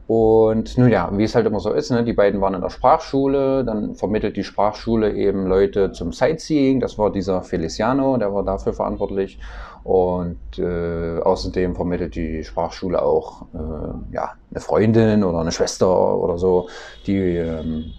Und 0.08 0.78
nun 0.78 0.90
ja, 0.90 1.10
wie 1.12 1.26
es 1.26 1.36
halt 1.36 1.46
immer 1.46 1.60
so 1.60 1.74
ist, 1.74 1.92
ne, 1.92 2.06
die 2.06 2.14
beiden 2.14 2.40
waren 2.40 2.54
in 2.54 2.62
der 2.62 2.70
Sprachschule, 2.70 3.66
dann 3.66 3.94
vermittelt 3.96 4.38
die 4.38 4.46
Sprachschule 4.46 5.14
eben 5.14 5.48
Leute 5.48 5.92
zum 5.92 6.14
Sightseeing. 6.14 6.80
Das 6.80 6.98
war 6.98 7.12
dieser 7.12 7.42
Feliciano, 7.42 8.16
der 8.16 8.34
war 8.34 8.44
dafür 8.44 8.72
verantwortlich. 8.72 9.38
Und 9.84 10.38
äh, 10.60 11.20
außerdem 11.20 11.76
vermittelt 11.76 12.16
die 12.16 12.46
Sprachschule 12.46 13.02
auch 13.02 13.48
äh, 13.54 14.14
ja, 14.14 14.32
eine 14.50 14.62
Freundin 14.62 15.26
oder 15.26 15.40
eine 15.40 15.52
Schwester 15.52 16.18
oder 16.18 16.38
so, 16.38 16.70
die 17.06 17.36
ähm, 17.36 17.92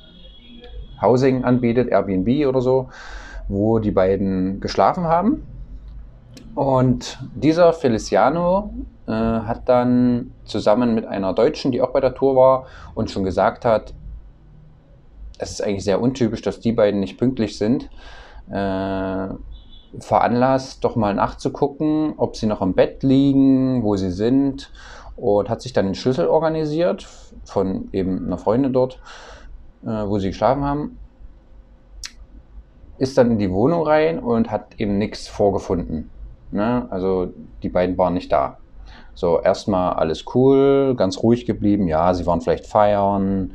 Housing 1.03 1.45
anbietet, 1.45 1.91
Airbnb 1.91 2.47
oder 2.47 2.63
so, 2.63 2.89
wo 3.49 3.81
die 3.81 3.91
beiden 3.91 4.61
geschlafen 4.61 5.05
haben. 5.05 5.47
Und 6.55 7.19
dieser 7.35 7.73
Feliciano 7.73 8.73
äh, 9.07 9.13
hat 9.13 9.69
dann 9.69 10.33
zusammen 10.45 10.95
mit 10.95 11.07
einer 11.07 11.33
Deutschen, 11.33 11.73
die 11.73 11.81
auch 11.81 11.91
bei 11.91 12.01
der 12.01 12.15
Tour 12.15 12.37
war 12.37 12.67
und 12.95 13.11
schon 13.11 13.25
gesagt 13.25 13.65
hat, 13.65 13.95
es 15.39 15.53
ist 15.53 15.63
eigentlich 15.63 15.85
sehr 15.85 16.01
untypisch, 16.01 16.43
dass 16.43 16.61
die 16.61 16.73
beiden 16.73 17.01
nicht 17.01 17.17
pünktlich 17.17 17.57
sind, 17.59 17.89
äh, 18.51 19.29
veranlasst, 20.01 20.85
doch 20.85 20.97
mal 20.97 21.15
nachzugucken, 21.15 22.15
ob 22.17 22.37
sie 22.37 22.47
noch 22.47 22.61
im 22.61 22.75
Bett 22.75 23.03
liegen, 23.03 23.83
wo 23.83 23.97
sie 23.97 24.11
sind 24.11 24.71
und 25.17 25.49
hat 25.49 25.63
sich 25.63 25.73
dann 25.73 25.87
den 25.87 25.95
Schlüssel 25.95 26.27
organisiert 26.27 27.07
von 27.45 27.89
eben 27.93 28.27
einer 28.27 28.39
Freundin 28.39 28.73
dort, 28.73 29.01
äh, 29.85 29.89
wo 29.89 30.19
sie 30.19 30.29
geschlafen 30.29 30.65
haben, 30.65 30.99
ist 32.99 33.17
dann 33.17 33.31
in 33.31 33.39
die 33.39 33.51
Wohnung 33.51 33.87
rein 33.87 34.19
und 34.19 34.51
hat 34.51 34.79
eben 34.79 34.99
nichts 34.99 35.29
vorgefunden. 35.29 36.11
Ne? 36.51 36.87
Also 36.91 37.33
die 37.63 37.69
beiden 37.69 37.97
waren 37.99 38.15
nicht 38.15 38.33
da. 38.33 38.59
So, 39.15 39.41
erstmal 39.41 39.95
alles 39.95 40.25
cool, 40.35 40.95
ganz 40.97 41.23
ruhig 41.23 41.45
geblieben. 41.45 41.89
Ja, 41.89 42.15
sie 42.15 42.25
waren 42.25 42.41
vielleicht 42.41 42.67
feiern, 42.67 43.55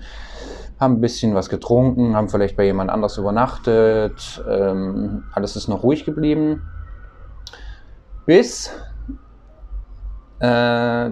haben 0.79 0.95
ein 0.95 1.01
bisschen 1.01 1.35
was 1.35 1.49
getrunken, 1.49 2.15
haben 2.15 2.27
vielleicht 2.27 2.57
bei 2.57 2.65
jemand 2.65 2.89
anders 2.89 3.17
übernachtet. 3.17 4.43
Ähm, 4.49 5.23
alles 5.33 5.55
ist 5.55 5.69
noch 5.69 5.83
ruhig 5.83 6.03
geblieben. 6.03 6.63
Bis 8.25 8.71
äh, 10.39 11.11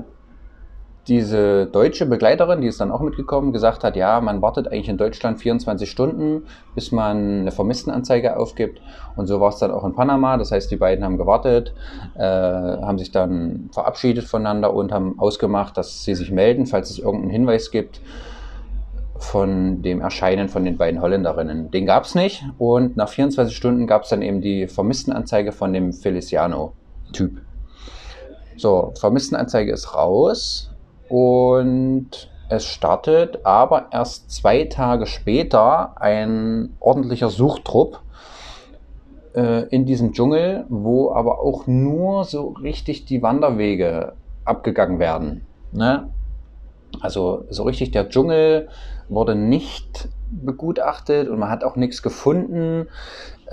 diese 1.08 1.66
deutsche 1.66 2.06
Begleiterin, 2.06 2.62
die 2.62 2.68
ist 2.68 2.80
dann 2.80 2.92
auch 2.92 3.02
mitgekommen, 3.02 3.54
gesagt 3.54 3.84
hat, 3.84 3.96
ja, 3.96 4.22
man 4.22 4.42
wartet 4.42 4.68
eigentlich 4.68 4.90
in 4.90 4.98
Deutschland 4.98 5.40
24 5.40 5.90
Stunden, 5.90 6.44
bis 6.76 6.92
man 6.92 7.42
eine 7.42 7.52
Vermisstenanzeige 7.52 8.38
aufgibt. 8.38 8.82
Und 9.16 9.26
so 9.26 9.42
war 9.42 9.50
es 9.50 9.58
dann 9.58 9.72
auch 9.72 9.84
in 9.84 9.96
Panama. 9.96 10.38
Das 10.38 10.52
heißt, 10.52 10.70
die 10.70 10.76
beiden 10.76 11.04
haben 11.04 11.18
gewartet, 11.18 11.74
äh, 12.16 12.22
haben 12.22 13.00
sich 13.00 13.12
dann 13.12 13.70
verabschiedet 13.74 14.26
voneinander 14.26 14.74
und 14.74 14.92
haben 14.92 15.18
ausgemacht, 15.18 15.76
dass 15.76 16.04
sie 16.04 16.14
sich 16.14 16.32
melden, 16.32 16.68
falls 16.68 16.92
es 16.92 17.00
irgendeinen 17.00 17.32
Hinweis 17.32 17.72
gibt 17.72 18.00
von 19.18 19.82
dem 19.82 20.02
Erscheinen 20.02 20.50
von 20.50 20.66
den 20.66 20.78
beiden 20.78 21.02
Holländerinnen. 21.02 21.72
Den 21.72 21.86
gab 21.86 22.06
es 22.06 22.16
nicht 22.16 22.44
und 22.58 22.98
nach 22.98 23.10
24 23.10 23.56
Stunden 23.56 23.88
gab 23.88 24.04
es 24.04 24.10
dann 24.10 24.22
eben 24.22 24.42
die 24.42 24.68
Vermisstenanzeige 24.68 25.52
von 25.52 25.74
dem 25.74 25.94
Feliciano-Typ. 25.94 27.42
So, 28.58 28.94
Vermisstenanzeige 29.00 29.72
ist 29.72 29.96
raus 29.96 30.71
und 31.12 32.30
es 32.48 32.66
startet 32.66 33.46
aber 33.46 33.88
erst 33.92 34.32
zwei 34.32 34.64
Tage 34.64 35.06
später 35.08 36.02
ein 36.02 36.78
ordentlicher 36.80 37.28
Suchtrupp 37.28 38.00
äh, 39.36 39.68
in 39.68 39.86
diesem 39.86 40.14
Dschungel, 40.14 40.66
wo 40.70 41.12
aber 41.12 41.42
auch 41.42 41.68
nur 41.68 42.24
so 42.24 42.56
richtig 42.64 43.04
die 43.04 43.22
Wanderwege 43.22 44.14
abgegangen 44.46 45.00
werden. 45.00 45.46
Ne? 45.74 46.10
Also 47.02 47.44
so 47.50 47.64
richtig 47.64 47.92
der 47.92 48.08
Dschungel 48.08 48.70
wurde 49.10 49.36
nicht 49.36 50.08
begutachtet 50.30 51.28
und 51.28 51.40
man 51.40 51.50
hat 51.50 51.66
auch 51.66 51.76
nichts 51.76 52.02
gefunden. 52.02 52.88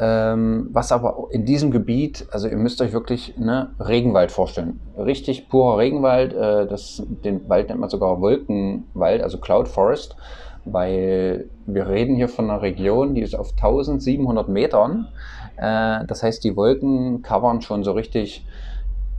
Ähm, 0.01 0.69
was 0.73 0.93
aber 0.93 1.27
in 1.31 1.45
diesem 1.45 1.73
Gebiet, 1.73 2.27
also 2.31 2.47
ihr 2.47 2.57
müsst 2.57 2.81
euch 2.81 2.93
wirklich 2.93 3.37
ne, 3.37 3.71
Regenwald 3.81 4.31
vorstellen. 4.31 4.79
Richtig 4.97 5.49
purer 5.49 5.79
Regenwald. 5.79 6.33
Äh, 6.35 6.69
das, 6.69 7.03
den 7.25 7.49
Wald 7.49 7.69
nennt 7.69 7.81
man 7.81 7.91
sogar 7.91 8.21
Wolkenwald, 8.21 9.23
also 9.23 9.39
Cloud 9.39 9.67
Forest, 9.67 10.17
weil 10.65 11.49
wir 11.67 11.89
reden 11.89 12.15
hier 12.15 12.29
von 12.29 12.49
einer 12.49 12.63
Region, 12.63 13.15
die 13.15 13.23
ist 13.23 13.35
auf 13.35 13.51
1700 13.53 14.49
Metern. 14.49 15.09
Äh, 15.57 16.07
das 16.07 16.23
heißt, 16.23 16.45
die 16.45 16.55
Wolken 16.55 17.23
covern 17.23 17.61
schon 17.61 17.83
so 17.83 17.91
richtig 17.91 18.47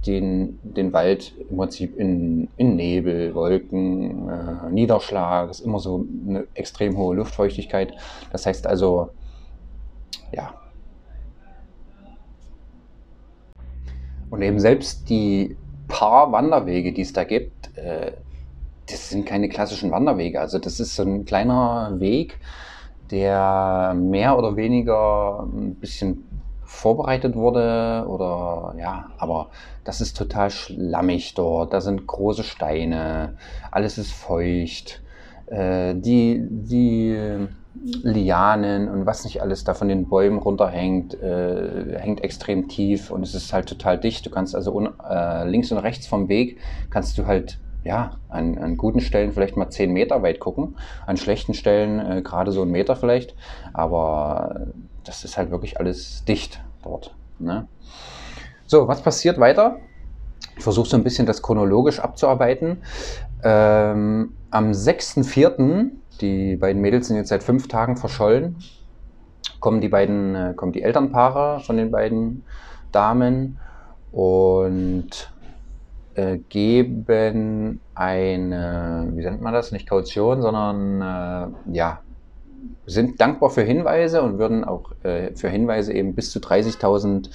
den, 0.08 0.60
den 0.64 0.94
Wald 0.94 1.34
im 1.50 1.58
Prinzip 1.58 1.98
in, 1.98 2.48
in 2.56 2.78
Nebel, 2.78 3.36
Wolken, 3.36 4.30
äh, 4.30 4.72
Niederschlag, 4.72 5.50
ist 5.50 5.60
immer 5.60 5.80
so 5.80 6.06
eine 6.28 6.48
extrem 6.54 6.98
hohe 6.98 7.18
Luftfeuchtigkeit. 7.18 7.94
Das 8.32 8.46
heißt 8.46 8.66
also, 8.66 9.10
ja. 10.32 10.54
Und 14.30 14.42
eben 14.42 14.60
selbst 14.60 15.10
die 15.10 15.58
paar 15.88 16.32
Wanderwege, 16.32 16.94
die 16.94 17.02
es 17.02 17.14
da 17.14 17.24
gibt, 17.24 17.76
äh, 17.78 18.12
das 18.90 19.10
sind 19.10 19.26
keine 19.26 19.50
klassischen 19.50 19.92
Wanderwege. 19.92 20.40
Also 20.40 20.60
das 20.60 20.80
ist 20.80 20.96
so 20.96 21.04
ein 21.04 21.26
kleiner 21.26 21.94
Weg, 22.00 22.38
der 23.12 23.96
mehr 23.96 24.38
oder 24.38 24.56
weniger 24.56 25.44
ein 25.44 25.76
bisschen 25.76 26.24
vorbereitet 26.64 27.36
wurde 27.36 28.06
oder 28.08 28.76
ja, 28.78 29.10
aber 29.18 29.50
das 29.84 30.02
ist 30.02 30.16
total 30.16 30.52
schlammig 30.52 31.34
dort. 31.34 31.74
Da 31.74 31.82
sind 31.82 32.06
große 32.06 32.44
Steine, 32.44 33.38
alles 33.72 33.98
ist 33.98 34.12
feucht. 34.12 35.02
Äh, 35.48 35.96
die, 35.96 36.46
die 36.50 37.48
Lianen 37.76 38.90
und 38.90 39.06
was 39.06 39.24
nicht 39.24 39.42
alles 39.42 39.64
da 39.64 39.74
von 39.74 39.88
den 39.88 40.10
Bäumen 40.10 40.40
runterhängt, 40.40 41.14
äh, 41.22 42.00
hängt 42.00 42.24
extrem 42.24 42.68
tief 42.68 43.12
und 43.12 43.24
es 43.24 43.36
ist 43.36 43.54
halt 43.54 43.70
total 43.70 44.00
dicht. 44.00 44.26
Du 44.26 44.30
kannst 44.30 44.56
also 44.56 44.90
äh, 45.08 45.48
links 45.48 45.72
und 45.72 45.78
rechts 45.78 46.08
vom 46.08 46.28
Weg 46.30 46.58
kannst 46.90 47.18
du 47.18 47.26
halt 47.26 47.60
ja, 47.84 48.18
an, 48.28 48.58
an 48.58 48.76
guten 48.76 49.00
Stellen 49.00 49.32
vielleicht 49.32 49.56
mal 49.56 49.70
10 49.70 49.92
Meter 49.92 50.22
weit 50.22 50.40
gucken, 50.40 50.76
an 51.06 51.18
schlechten 51.18 51.54
Stellen 51.54 52.00
äh, 52.00 52.22
gerade 52.22 52.52
so 52.52 52.62
einen 52.62 52.72
Meter 52.72 52.96
vielleicht, 52.96 53.36
aber 53.74 54.68
das 55.06 55.24
ist 55.24 55.38
halt 55.38 55.50
wirklich 55.52 55.80
alles 55.80 56.26
dicht 56.26 56.62
dort. 56.84 57.16
Ne? 57.40 57.68
So, 58.66 58.88
was 58.88 59.02
passiert 59.02 59.40
weiter? 59.40 59.78
Ich 60.58 60.64
versuche 60.64 60.90
so 60.90 60.98
ein 60.98 61.04
bisschen 61.04 61.26
das 61.26 61.42
chronologisch 61.42 62.00
abzuarbeiten. 62.00 62.82
Ähm, 63.44 64.34
am 64.52 64.72
6.4., 64.72 65.92
die 66.22 66.56
beiden 66.56 66.82
Mädels 66.82 67.08
sind 67.08 67.18
jetzt 67.18 67.30
seit 67.30 67.44
fünf 67.44 67.68
Tagen 67.68 67.98
verschollen, 67.98 68.56
kommen 69.60 69.82
die 69.82 69.90
beiden, 69.90 70.36
äh, 70.36 70.54
kommen 70.56 70.72
die 70.72 70.82
Elternpaare 70.82 71.60
von 71.62 71.78
den 71.78 71.92
beiden 71.92 72.44
Damen 72.92 73.60
und 74.12 75.32
äh, 76.16 76.38
geben 76.50 77.80
eine, 77.96 79.10
wie 79.14 79.24
nennt 79.24 79.42
man 79.42 79.54
das, 79.54 79.72
nicht 79.72 79.88
Kaution, 79.88 80.42
sondern 80.42 81.02
äh, 81.02 81.76
ja, 81.76 82.00
sind 82.86 83.22
dankbar 83.22 83.50
für 83.50 83.62
Hinweise 83.62 84.22
und 84.22 84.40
würden 84.40 84.64
auch 84.64 84.92
äh, 85.04 85.36
für 85.36 85.50
Hinweise 85.50 85.94
eben 85.94 86.16
bis 86.16 86.32
zu 86.32 86.40
30.000 86.40 87.30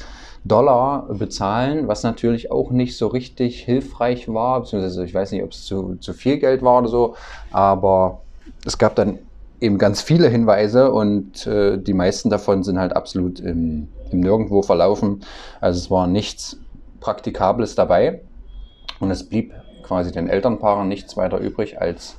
Dollar 0.45 1.07
bezahlen, 1.09 1.89
was 1.89 2.03
natürlich 2.03 2.51
auch 2.51 2.71
nicht 2.71 2.99
so 2.99 3.07
richtig 3.07 3.63
hilfreich 3.63 4.29
war, 4.29 4.61
beziehungsweise 4.61 5.05
ich 5.05 5.15
weiß 5.15 5.33
nicht, 5.33 5.43
ob 5.43 5.53
es 5.53 5.65
zu, 5.65 5.97
zu 5.97 6.13
viel 6.13 6.39
Geld 6.39 6.63
war 6.63 6.79
oder 6.81 6.89
so, 6.89 7.17
aber 7.51 8.24
es 8.65 8.79
gab 8.79 8.95
dann 8.95 9.19
eben 9.61 9.79
ganz 9.79 10.03
viele 10.03 10.29
Hinweise 10.29 10.93
und 10.93 11.47
äh, 11.47 11.79
die 11.79 11.95
meisten 11.95 12.31
davon 12.31 12.63
sind 12.63 12.79
halt 12.79 12.95
absolut 12.95 13.41
im, 13.41 13.89
im 14.11 14.21
Nirgendwo 14.21 14.63
verlaufen. 14.63 15.21
Also 15.61 15.79
es 15.79 15.91
war 15.91 16.07
nichts 16.07 16.59
Praktikables 17.01 17.75
dabei 17.75 18.23
und 19.01 19.11
es 19.11 19.29
blieb 19.29 19.53
quasi 19.83 20.13
den 20.13 20.29
Elternpaaren 20.29 20.89
nichts 20.89 21.17
weiter 21.17 21.39
übrig, 21.39 21.81
als 21.81 22.17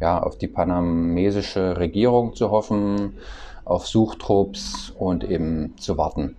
ja, 0.00 0.22
auf 0.22 0.38
die 0.38 0.48
panamesische 0.48 1.76
Regierung 1.76 2.34
zu 2.34 2.50
hoffen, 2.50 3.18
auf 3.64 3.86
Suchtrupps 3.86 4.92
und 4.98 5.24
eben 5.24 5.74
zu 5.78 5.98
warten. 5.98 6.36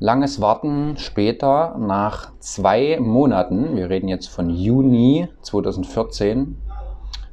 Langes 0.00 0.40
Warten 0.40 0.96
später, 0.96 1.76
nach 1.78 2.30
zwei 2.38 2.98
Monaten, 3.00 3.74
wir 3.76 3.90
reden 3.90 4.08
jetzt 4.08 4.28
von 4.28 4.48
Juni 4.48 5.28
2014, 5.42 6.56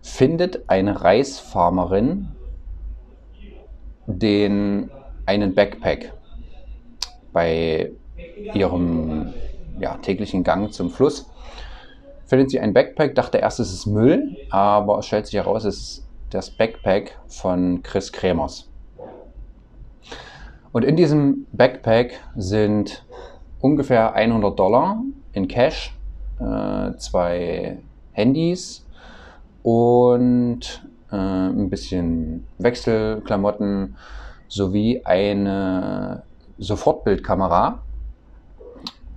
findet 0.06 0.70
eine 0.70 1.02
Reisfarmerin 1.02 2.28
den, 4.06 4.92
einen 5.26 5.56
Backpack 5.56 6.14
bei 7.34 7.92
ihrem 8.54 9.34
ja, 9.80 9.98
täglichen 9.98 10.44
Gang 10.44 10.72
zum 10.72 10.92
Fluss. 10.92 11.30
Findet 12.28 12.52
sie 12.52 12.60
ein 12.60 12.72
Backpack, 12.72 13.16
dachte 13.16 13.40
erst, 13.40 13.60
es 13.60 13.74
ist 13.74 13.88
Müll, 13.88 14.38
aber 14.52 15.00
es 15.00 15.08
stellt 15.08 15.26
sich 15.26 15.36
heraus, 15.36 15.66
es 15.66 15.76
ist 15.76 16.08
das 16.30 16.52
Backpack 16.52 17.18
von 17.28 17.82
Chris 17.82 18.14
Kremers. 18.14 18.70
Und 20.72 20.86
in 20.86 20.96
diesem 20.96 21.48
Backpack 21.52 22.20
sind 22.36 23.04
ungefähr 23.60 24.14
100 24.14 24.58
Dollar 24.58 25.02
in 25.34 25.48
Cash, 25.48 25.96
äh, 26.40 26.96
zwei 26.98 27.80
Handys 28.12 28.85
und 29.66 30.86
äh, 31.12 31.16
ein 31.16 31.72
bisschen 31.72 32.46
Wechselklamotten 32.60 33.96
sowie 34.48 35.02
eine 35.04 36.22
Sofortbildkamera. 36.60 37.80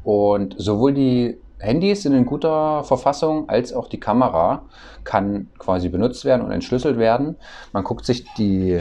Und 0.04 0.54
sowohl 0.56 0.94
die 0.94 1.38
Handys 1.58 2.04
sind 2.04 2.14
in 2.14 2.24
guter 2.24 2.82
Verfassung 2.84 3.46
als 3.50 3.74
auch 3.74 3.88
die 3.88 4.00
Kamera 4.00 4.62
kann 5.04 5.48
quasi 5.58 5.90
benutzt 5.90 6.24
werden 6.24 6.46
und 6.46 6.50
entschlüsselt 6.50 6.96
werden. 6.96 7.36
Man 7.74 7.84
guckt 7.84 8.06
sich 8.06 8.24
die 8.38 8.80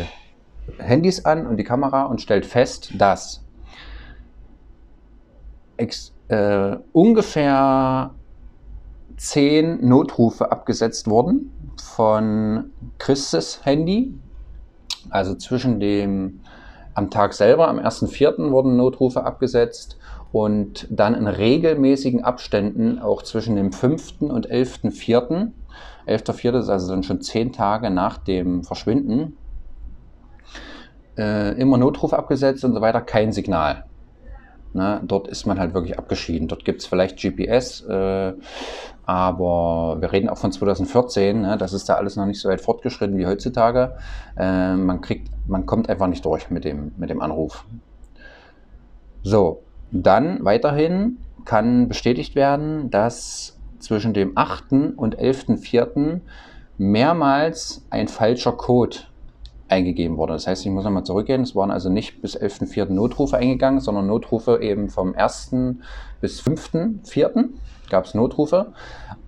Handys 0.77 1.25
an 1.25 1.45
und 1.47 1.57
die 1.57 1.65
Kamera 1.65 2.03
und 2.03 2.21
stellt 2.21 2.45
fest, 2.45 2.93
dass 2.97 3.43
äh, 6.29 6.77
ungefähr 6.93 8.11
zehn 9.17 9.85
Notrufe 9.87 10.51
abgesetzt 10.51 11.09
wurden 11.09 11.51
von 11.81 12.71
Christes 12.97 13.65
Handy. 13.65 14.13
Also 15.09 15.35
zwischen 15.35 15.79
dem 15.79 16.41
am 16.93 17.09
Tag 17.09 17.33
selber, 17.33 17.67
am 17.67 17.77
1.4. 17.79 18.51
wurden 18.51 18.75
Notrufe 18.75 19.23
abgesetzt 19.23 19.97
und 20.31 20.87
dann 20.89 21.13
in 21.13 21.27
regelmäßigen 21.27 22.23
Abständen 22.23 22.99
auch 22.99 23.21
zwischen 23.21 23.55
dem 23.55 23.71
5. 23.71 24.21
und 24.21 24.49
11.4. 24.49 25.51
11.4. 26.07 26.59
ist 26.59 26.69
also 26.69 26.89
dann 26.89 27.03
schon 27.03 27.21
zehn 27.21 27.51
Tage 27.51 27.89
nach 27.89 28.17
dem 28.17 28.63
Verschwinden 28.63 29.37
äh, 31.17 31.59
immer 31.59 31.77
Notruf 31.77 32.13
abgesetzt 32.13 32.63
und 32.63 32.73
so 32.73 32.81
weiter, 32.81 33.01
kein 33.01 33.31
Signal. 33.31 33.86
Ne? 34.73 35.01
Dort 35.03 35.27
ist 35.27 35.45
man 35.45 35.59
halt 35.59 35.73
wirklich 35.73 35.97
abgeschieden. 35.97 36.47
Dort 36.47 36.65
gibt 36.65 36.81
es 36.81 36.87
vielleicht 36.87 37.19
GPS, 37.19 37.81
äh, 37.81 38.33
aber 39.05 39.97
wir 39.99 40.11
reden 40.11 40.29
auch 40.29 40.37
von 40.37 40.51
2014, 40.51 41.41
ne? 41.41 41.57
das 41.57 41.73
ist 41.73 41.87
da 41.87 41.95
alles 41.95 42.15
noch 42.15 42.25
nicht 42.25 42.41
so 42.41 42.49
weit 42.49 42.61
fortgeschritten 42.61 43.17
wie 43.17 43.25
heutzutage. 43.25 43.95
Äh, 44.37 44.75
man, 44.75 45.01
kriegt, 45.01 45.29
man 45.47 45.65
kommt 45.65 45.89
einfach 45.89 46.07
nicht 46.07 46.25
durch 46.25 46.49
mit 46.49 46.65
dem, 46.65 46.91
mit 46.97 47.09
dem 47.09 47.21
Anruf. 47.21 47.65
So, 49.23 49.63
dann 49.91 50.43
weiterhin 50.43 51.17
kann 51.45 51.87
bestätigt 51.87 52.35
werden, 52.35 52.89
dass 52.91 53.57
zwischen 53.79 54.13
dem 54.13 54.37
8. 54.37 54.95
und 54.97 55.17
11.4. 55.17 56.19
mehrmals 56.77 57.85
ein 57.89 58.07
falscher 58.07 58.51
Code 58.51 58.97
eingegeben 59.69 60.17
wurde. 60.17 60.33
Das 60.33 60.47
heißt, 60.47 60.65
ich 60.65 60.71
muss 60.71 60.83
nochmal 60.83 61.03
zurückgehen. 61.03 61.41
Es 61.41 61.55
waren 61.55 61.71
also 61.71 61.89
nicht 61.89 62.21
bis 62.21 62.39
11.04. 62.39 62.89
Notrufe 62.91 63.37
eingegangen, 63.37 63.79
sondern 63.79 64.07
Notrufe 64.07 64.59
eben 64.61 64.89
vom 64.89 65.13
1. 65.15 65.55
bis 66.21 66.41
5.04. 66.41 67.49
gab 67.89 68.05
es 68.05 68.13
Notrufe. 68.13 68.73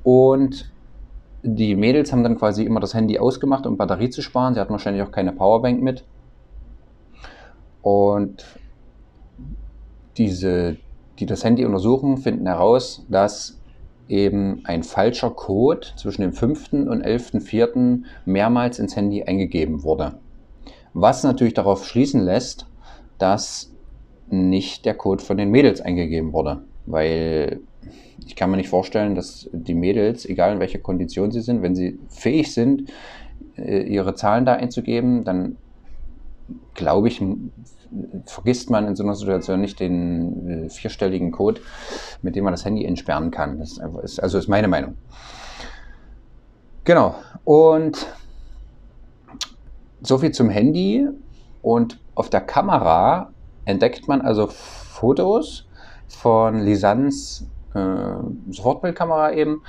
Und 0.03 0.71
die 1.43 1.75
Mädels 1.75 2.11
haben 2.11 2.23
dann 2.23 2.37
quasi 2.37 2.63
immer 2.63 2.79
das 2.79 2.93
Handy 2.93 3.19
ausgemacht, 3.19 3.65
um 3.65 3.77
Batterie 3.77 4.09
zu 4.09 4.21
sparen. 4.21 4.53
Sie 4.53 4.59
hatten 4.59 4.71
wahrscheinlich 4.71 5.03
auch 5.03 5.11
keine 5.11 5.31
Powerbank 5.31 5.81
mit. 5.81 6.03
Und 7.81 8.45
diese, 10.17 10.77
die 11.19 11.25
das 11.25 11.43
Handy 11.43 11.65
untersuchen, 11.65 12.17
finden 12.17 12.45
heraus, 12.45 13.05
dass 13.09 13.59
eben 14.09 14.61
ein 14.65 14.83
falscher 14.83 15.29
Code 15.29 15.87
zwischen 15.95 16.23
dem 16.23 16.33
5. 16.33 16.73
und 16.73 17.05
11.04. 17.05 18.03
mehrmals 18.25 18.79
ins 18.79 18.95
Handy 18.95 19.23
eingegeben 19.23 19.83
wurde. 19.83 20.15
Was 20.93 21.23
natürlich 21.23 21.53
darauf 21.53 21.85
schließen 21.85 22.21
lässt, 22.21 22.65
dass 23.17 23.71
nicht 24.29 24.85
der 24.85 24.95
Code 24.95 25.23
von 25.23 25.37
den 25.37 25.49
Mädels 25.49 25.81
eingegeben 25.81 26.33
wurde. 26.33 26.61
Weil 26.85 27.61
ich 28.25 28.35
kann 28.35 28.51
mir 28.51 28.57
nicht 28.57 28.69
vorstellen, 28.69 29.15
dass 29.15 29.49
die 29.51 29.73
Mädels, 29.73 30.25
egal 30.25 30.53
in 30.53 30.59
welcher 30.59 30.79
Kondition 30.79 31.31
sie 31.31 31.41
sind, 31.41 31.61
wenn 31.61 31.75
sie 31.75 31.99
fähig 32.09 32.53
sind, 32.53 32.91
äh, 33.57 33.83
ihre 33.83 34.15
Zahlen 34.15 34.45
da 34.45 34.53
einzugeben, 34.53 35.23
dann 35.23 35.57
glaube 36.73 37.07
ich, 37.07 37.21
vergisst 38.25 38.69
man 38.69 38.87
in 38.87 38.95
so 38.95 39.03
einer 39.03 39.15
Situation 39.15 39.61
nicht 39.61 39.79
den 39.79 40.65
äh, 40.65 40.69
vierstelligen 40.69 41.31
Code, 41.31 41.61
mit 42.21 42.35
dem 42.35 42.43
man 42.43 42.53
das 42.53 42.65
Handy 42.65 42.85
entsperren 42.85 43.31
kann. 43.31 43.59
Das 43.59 43.79
ist 44.03 44.19
also 44.19 44.37
ist 44.37 44.47
meine 44.47 44.67
Meinung. 44.67 44.95
Genau. 46.83 47.15
Und 47.43 48.07
so 50.01 50.17
viel 50.17 50.31
zum 50.31 50.49
Handy 50.49 51.07
und 51.61 51.99
auf 52.15 52.29
der 52.29 52.41
Kamera 52.41 53.31
entdeckt 53.65 54.07
man 54.07 54.21
also 54.21 54.47
Fotos 54.47 55.67
von 56.07 56.59
Lisans 56.59 57.47
äh, 57.73 58.13
Sofortbildkamera 58.49 59.33
eben 59.33 59.61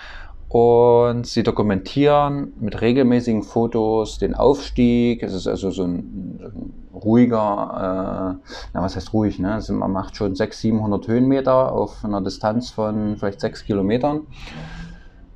und 0.48 1.28
sie 1.28 1.44
dokumentieren 1.44 2.52
mit 2.58 2.80
regelmäßigen 2.80 3.44
Fotos 3.44 4.18
den 4.18 4.34
Aufstieg. 4.34 5.22
Es 5.22 5.32
ist 5.32 5.46
also 5.46 5.70
so 5.70 5.84
ein, 5.84 6.40
ein 6.42 6.72
ruhiger, 6.92 8.36
äh, 8.42 8.50
na 8.72 8.82
was 8.82 8.96
heißt 8.96 9.12
ruhig, 9.12 9.38
ne? 9.38 9.54
Also 9.54 9.72
man 9.74 9.92
macht 9.92 10.16
schon 10.16 10.34
600, 10.34 10.60
700 10.60 11.08
Höhenmeter 11.08 11.72
auf 11.72 12.04
einer 12.04 12.20
Distanz 12.20 12.70
von 12.70 13.16
vielleicht 13.16 13.40
6 13.40 13.64
Kilometern. 13.64 14.22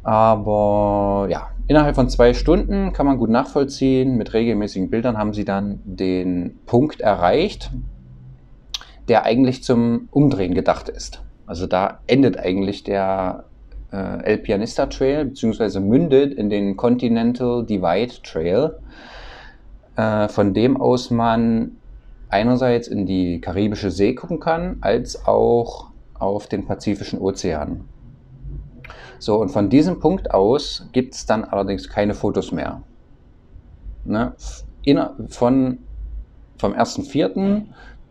Aber 0.03 1.29
ja, 1.31 1.49
innerhalb 1.67 1.95
von 1.95 2.09
zwei 2.09 2.35
Stunden 2.35 2.93
kann 2.93 3.07
man 3.07 3.19
gut 3.19 3.31
nachvollziehen. 3.31 4.17
Mit 4.17 4.33
regelmäßigen 4.33 4.91
Bildern 4.91 5.19
haben 5.19 5.33
sie 5.33 5.45
dann 5.45 5.81
den 5.85 6.59
Punkt 6.67 7.01
erreicht, 7.01 7.71
der 9.09 9.25
eigentlich 9.25 9.63
zum 9.63 10.09
Umdrehen 10.11 10.55
gedacht 10.55 10.89
ist. 10.89 11.23
Also 11.47 11.67
da 11.67 12.01
endet 12.07 12.39
eigentlich 12.39 12.85
der 12.85 13.45
äh, 13.93 14.25
El 14.25 14.39
Pianista 14.39 14.87
Trail, 14.87 15.27
beziehungsweise 15.27 15.81
mündet 15.81 16.35
in 16.35 16.51
den 16.51 16.77
Continental 16.77 17.65
Divide 17.65 18.23
Trail, 18.23 18.77
äh, 19.97 20.29
von 20.29 20.55
dem 20.55 20.81
aus 20.81 21.11
man 21.11 21.73
einerseits 22.29 22.89
in 22.89 23.07
die 23.07 23.41
Karibische 23.41 23.91
See 23.91 24.15
gucken 24.15 24.41
kann, 24.41 24.79
als 24.81 25.27
auch 25.27 25.91
auf 26.15 26.47
den 26.47 26.67
Pazifischen 26.67 27.21
Ozean. 27.21 27.85
So, 29.25 29.37
und 29.37 29.49
von 29.49 29.71
diesem 29.71 30.01
Punkt 30.01 30.33
aus 30.33 30.87
gibt 30.93 31.15
es 31.15 31.25
dann 31.25 31.45
allerdings 31.45 31.89
keine 31.89 32.13
Fotos 32.13 32.53
mehr. 32.53 32.83
Ne? 34.05 34.35
Inner, 34.83 35.17
von, 35.31 35.79
vom 36.59 36.75
1.4. 36.75 37.63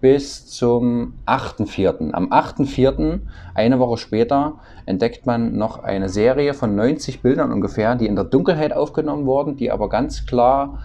bis 0.01 0.47
zum 0.47 1.13
8.4. 1.27 2.13
Am 2.13 2.31
8.4., 2.31 3.19
eine 3.53 3.77
Woche 3.77 3.97
später, 3.97 4.55
entdeckt 4.87 5.27
man 5.27 5.55
noch 5.55 5.83
eine 5.83 6.09
Serie 6.09 6.55
von 6.55 6.75
90 6.75 7.21
Bildern 7.21 7.51
ungefähr, 7.51 7.93
die 7.93 8.07
in 8.07 8.15
der 8.15 8.25
Dunkelheit 8.25 8.73
aufgenommen 8.73 9.27
wurden, 9.27 9.55
die 9.55 9.69
aber 9.69 9.89
ganz 9.89 10.25
klar 10.25 10.79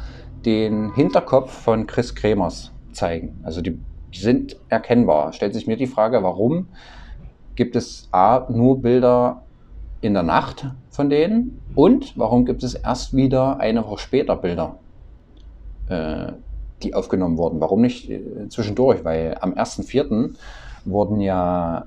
den 0.45 0.93
Hinterkopf 0.93 1.53
von 1.53 1.87
Chris 1.87 2.15
Kremers 2.15 2.71
zeigen. 2.93 3.41
Also 3.45 3.63
die 3.63 3.81
sind 4.13 4.59
erkennbar. 4.69 5.33
Stellt 5.33 5.55
sich 5.55 5.67
mir 5.67 5.79
die 5.79 5.87
Frage, 5.87 6.23
warum 6.23 6.69
gibt 7.55 7.77
es 7.77 8.11
A, 8.13 8.45
nur 8.51 8.83
Bilder 8.83 9.45
in 10.01 10.15
der 10.15 10.23
Nacht 10.23 10.67
von 10.91 11.11
denen 11.11 11.61
und 11.75 12.17
warum 12.17 12.45
gibt 12.45 12.63
es 12.63 12.75
erst 12.75 13.15
wieder 13.15 13.61
eine 13.61 13.85
Woche 13.85 13.99
später 13.99 14.37
Bilder, 14.37 14.77
äh, 15.89 16.33
die 16.83 16.95
aufgenommen 16.95 17.37
wurden? 17.37 17.61
Warum 17.61 17.81
nicht 17.81 18.11
äh, 18.11 18.49
zwischendurch? 18.49 19.05
Weil 19.05 19.37
am 19.41 19.55
1.4. 19.55 20.35
wurden 20.85 21.21
ja 21.21 21.85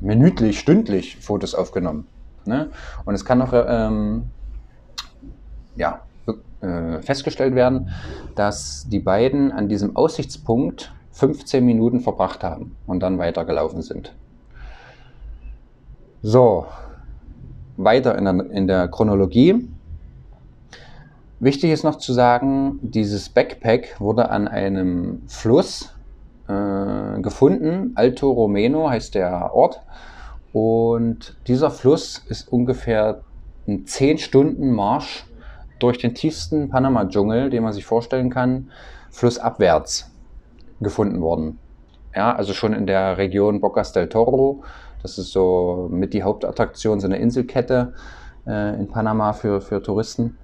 minütlich, 0.00 0.58
stündlich 0.58 1.16
Fotos 1.16 1.54
aufgenommen. 1.54 2.06
Ne? 2.44 2.70
Und 3.04 3.14
es 3.14 3.24
kann 3.24 3.40
auch 3.40 3.52
ähm, 3.54 4.24
ja, 5.76 6.02
äh, 6.60 7.00
festgestellt 7.02 7.54
werden, 7.54 7.90
dass 8.34 8.86
die 8.88 9.00
beiden 9.00 9.52
an 9.52 9.68
diesem 9.68 9.96
Aussichtspunkt 9.96 10.92
15 11.12 11.64
Minuten 11.64 12.00
verbracht 12.00 12.42
haben 12.42 12.76
und 12.86 13.00
dann 13.00 13.18
weitergelaufen 13.18 13.82
sind. 13.82 14.14
So, 16.24 16.66
weiter 17.76 18.16
in 18.16 18.24
der, 18.24 18.50
in 18.52 18.68
der 18.68 18.86
Chronologie. 18.86 19.68
Wichtig 21.40 21.72
ist 21.72 21.82
noch 21.82 21.98
zu 21.98 22.12
sagen, 22.12 22.78
dieses 22.80 23.28
Backpack 23.28 24.00
wurde 24.00 24.30
an 24.30 24.46
einem 24.46 25.22
Fluss 25.26 25.92
äh, 26.46 27.20
gefunden. 27.20 27.90
Alto 27.96 28.30
Romeno 28.30 28.88
heißt 28.88 29.16
der 29.16 29.52
Ort. 29.52 29.80
Und 30.52 31.36
dieser 31.48 31.72
Fluss 31.72 32.24
ist 32.28 32.52
ungefähr 32.52 33.22
ein 33.66 33.84
10 33.84 34.18
Stunden 34.18 34.70
Marsch 34.70 35.24
durch 35.80 35.98
den 35.98 36.14
tiefsten 36.14 36.68
Panama-Dschungel, 36.68 37.50
den 37.50 37.64
man 37.64 37.72
sich 37.72 37.84
vorstellen 37.84 38.30
kann, 38.30 38.70
flussabwärts 39.10 40.12
gefunden 40.80 41.20
worden. 41.20 41.58
Ja, 42.14 42.32
also 42.32 42.52
schon 42.52 42.74
in 42.74 42.86
der 42.86 43.18
Region 43.18 43.60
Bocas 43.60 43.92
del 43.92 44.08
Toro 44.08 44.62
das 45.02 45.18
ist 45.18 45.32
so 45.32 45.88
mit 45.90 46.14
die 46.14 46.22
Hauptattraktion, 46.22 47.00
so 47.00 47.06
eine 47.06 47.18
Inselkette 47.18 47.94
äh, 48.46 48.78
in 48.78 48.88
Panama 48.88 49.32
für, 49.32 49.60
für 49.60 49.82
Touristen. 49.82 50.38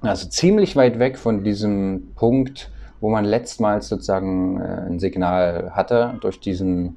Also 0.00 0.28
ziemlich 0.28 0.74
weit 0.74 0.98
weg 0.98 1.18
von 1.18 1.44
diesem 1.44 2.12
Punkt, 2.14 2.70
wo 3.00 3.10
man 3.10 3.24
letztmals 3.24 3.88
sozusagen 3.88 4.60
äh, 4.60 4.86
ein 4.88 4.98
Signal 4.98 5.72
hatte 5.74 6.18
durch 6.20 6.40
diesen 6.40 6.96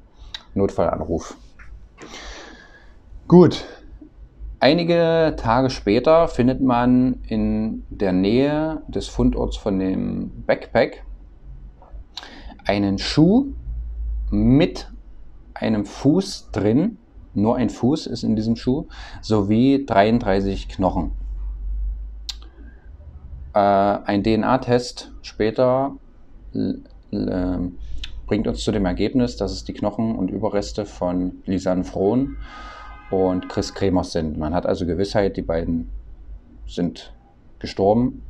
Notfallanruf. 0.54 1.36
Gut. 3.28 3.64
Einige 4.58 5.34
Tage 5.36 5.68
später 5.68 6.28
findet 6.28 6.62
man 6.62 7.20
in 7.28 7.84
der 7.90 8.12
Nähe 8.12 8.82
des 8.88 9.06
Fundorts 9.06 9.56
von 9.56 9.78
dem 9.78 10.44
Backpack 10.46 11.04
einen 12.64 12.98
Schuh 12.98 13.52
mit 14.30 14.90
einem 15.60 15.84
Fuß 15.84 16.50
drin, 16.52 16.98
nur 17.34 17.56
ein 17.56 17.70
Fuß 17.70 18.06
ist 18.06 18.22
in 18.22 18.36
diesem 18.36 18.56
Schuh, 18.56 18.86
sowie 19.20 19.84
33 19.84 20.68
Knochen. 20.68 21.12
Äh, 23.54 23.58
ein 23.58 24.22
DNA-Test 24.22 25.12
später 25.22 25.96
äh, 26.54 27.58
bringt 28.26 28.48
uns 28.48 28.62
zu 28.62 28.72
dem 28.72 28.86
Ergebnis, 28.86 29.36
dass 29.36 29.52
es 29.52 29.64
die 29.64 29.72
Knochen 29.72 30.16
und 30.16 30.30
Überreste 30.30 30.84
von 30.84 31.42
Lisanne 31.44 31.84
Frohn 31.84 32.36
und 33.10 33.48
Chris 33.48 33.72
Kremers 33.72 34.12
sind. 34.12 34.36
Man 34.36 34.54
hat 34.54 34.66
also 34.66 34.84
Gewissheit, 34.84 35.36
die 35.36 35.42
beiden 35.42 35.90
sind 36.66 37.14
gestorben. 37.58 38.22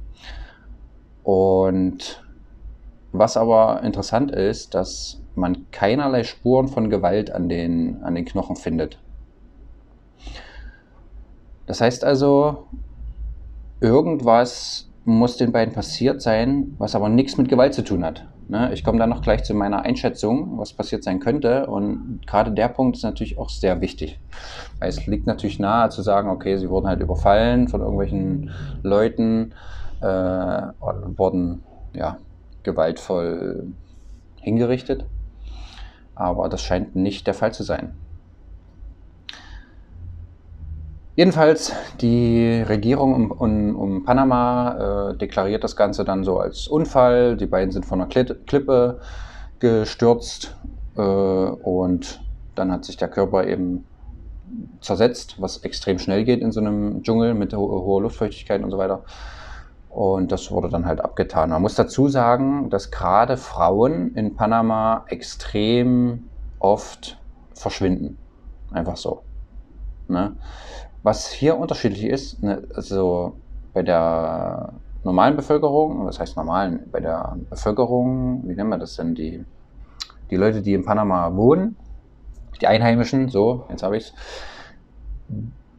Und 1.23 2.23
was 3.13 3.37
aber 3.37 3.83
interessant 3.83 4.31
ist, 4.31 4.75
dass 4.75 5.21
man 5.37 5.67
keinerlei 5.71 6.25
Spuren 6.25 6.69
von 6.69 6.91
Gewalt 6.91 7.31
an 7.31 7.49
den, 7.49 8.03
an 8.03 8.15
den 8.15 8.25
Knochen 8.25 8.57
findet. 8.57 8.99
Das 11.67 11.81
heißt 11.81 12.05
also, 12.05 12.67
irgendwas 13.81 14.89
muss 15.05 15.37
den 15.37 15.53
beiden 15.53 15.75
passiert 15.75 16.23
sein, 16.23 16.75
was 16.79 16.95
aber 16.95 17.09
nichts 17.09 17.37
mit 17.37 17.49
Gewalt 17.49 17.75
zu 17.75 17.83
tun 17.85 18.05
hat. 18.05 18.27
Ne? 18.49 18.73
Ich 18.73 18.85
komme 18.85 18.99
dann 18.99 19.11
noch 19.11 19.23
gleich 19.23 19.45
zu 19.45 19.55
meiner 19.55 19.83
Einschätzung, 19.83 20.59
was 20.59 20.73
passiert 20.73 21.05
sein 21.05 21.21
könnte. 21.21 21.67
Und 21.67 22.21
gerade 22.27 22.53
der 22.53 22.69
Punkt 22.69 22.97
ist 22.97 23.03
natürlich 23.03 23.39
auch 23.39 23.49
sehr 23.49 23.81
wichtig. 23.81 24.19
Weil 24.79 24.89
es 24.89 25.07
liegt 25.07 25.27
natürlich 25.27 25.59
nahe 25.59 25.91
zu 25.91 26.03
sagen, 26.03 26.29
okay, 26.31 26.57
sie 26.57 26.71
wurden 26.71 26.87
halt 26.87 27.01
überfallen 27.01 27.69
von 27.69 27.81
irgendwelchen 27.81 28.51
Leuten, 28.83 29.53
äh, 30.01 30.07
wurden 30.07 31.63
ja, 31.93 32.19
gewaltvoll 32.63 33.73
hingerichtet 34.41 35.05
aber 36.17 36.49
das 36.49 36.63
scheint 36.63 36.97
nicht 36.97 37.27
der 37.27 37.35
Fall 37.35 37.55
zu 37.55 37.63
sein. 37.63 37.95
Jedenfalls, 41.15 41.73
die 42.03 42.63
Regierung 42.69 43.15
um, 43.15 43.31
um, 43.31 43.77
um 43.77 44.05
Panama 44.05 45.13
äh, 45.13 45.17
deklariert 45.17 45.65
das 45.65 45.75
Ganze 45.75 46.05
dann 46.05 46.25
so 46.25 46.39
als 46.39 46.69
Unfall. 46.69 47.39
Die 47.39 47.47
beiden 47.47 47.71
sind 47.71 47.87
von 47.87 48.03
einer 48.03 48.11
Klippe 48.11 49.01
gestürzt 49.59 50.55
äh, 50.95 51.01
und 51.01 52.21
dann 52.55 52.71
hat 52.71 52.85
sich 52.85 52.99
der 52.99 53.09
Körper 53.09 53.47
eben 53.47 53.87
zersetzt, 54.83 55.41
was 55.41 55.59
extrem 55.59 55.99
schnell 55.99 56.25
geht 56.25 56.41
in 56.41 56.53
so 56.53 56.61
einem 56.61 57.03
Dschungel 57.03 57.33
mit 57.33 57.55
ho 57.55 57.67
hoher 57.67 58.03
Luftfeuchtigkeit 58.03 58.63
und 58.63 58.71
so 58.71 58.77
weiter. 58.77 59.03
Und 59.97 60.31
das 60.31 60.51
wurde 60.51 60.69
dann 60.69 60.85
halt 60.85 61.01
abgetan. 61.01 61.49
Man 61.49 61.63
muss 61.63 61.75
dazu 61.75 62.09
sagen, 62.09 62.69
dass 62.69 62.91
gerade 62.91 63.39
Frauen 63.39 64.15
in 64.15 64.37
Panama 64.37 65.07
extrem 65.09 66.25
oft 66.59 67.19
verschwinden. 67.55 68.19
Einfach 68.71 68.99
so. 68.99 69.23
Ne? 70.09 70.37
Was 71.03 71.31
hier 71.31 71.57
unterschiedlich 71.57 72.05
ist, 72.05 72.43
ne, 72.43 72.63
also 72.75 73.37
bei 73.73 73.83
der 73.83 74.75
normalen 75.03 75.35
Bevölkerung, 75.35 76.05
was 76.05 76.21
heißt 76.21 76.37
normalen, 76.37 76.91
bei 76.93 77.01
der 77.01 77.35
Bevölkerung, 77.49 78.43
wie 78.47 78.55
nennen 78.55 78.69
wir 78.69 78.77
das 78.77 78.97
denn, 78.97 79.15
die, 79.15 79.47
die 80.31 80.37
Leute, 80.37 80.61
die 80.61 80.75
in 80.75 80.85
Panama 80.85 81.35
wohnen, 81.35 81.75
die 82.61 82.67
Einheimischen, 82.67 83.31
so, 83.31 83.65
jetzt 83.71 83.83
habe 83.83 83.97
ich 83.97 84.05
es, 84.05 84.15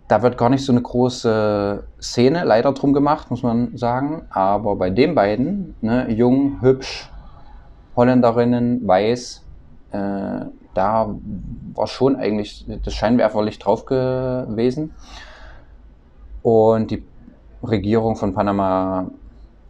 da 0.08 0.22
wird 0.22 0.38
gar 0.38 0.50
nicht 0.50 0.64
so 0.64 0.72
eine 0.72 0.82
große 0.82 1.84
Szene 2.02 2.44
leider 2.46 2.72
drum 2.72 2.94
gemacht, 2.94 3.30
muss 3.30 3.44
man 3.44 3.76
sagen. 3.78 4.24
Aber 4.30 4.76
bei 4.76 4.90
den 4.90 5.16
beiden, 5.16 5.76
ne, 5.82 6.10
jung, 6.12 6.62
hübsch, 6.62 7.10
Holländerinnen, 7.96 8.88
weiß, 8.88 9.44
äh, 9.92 10.46
da 10.74 11.16
war 11.74 11.88
schon 11.88 12.16
eigentlich 12.16 12.66
das 12.84 12.94
Scheinwerferlicht 12.94 13.66
drauf 13.66 13.86
gewesen. 13.86 14.94
Und 16.42 16.92
die 16.92 17.04
Regierung 17.64 18.16
von 18.16 18.34
Panama 18.34 19.10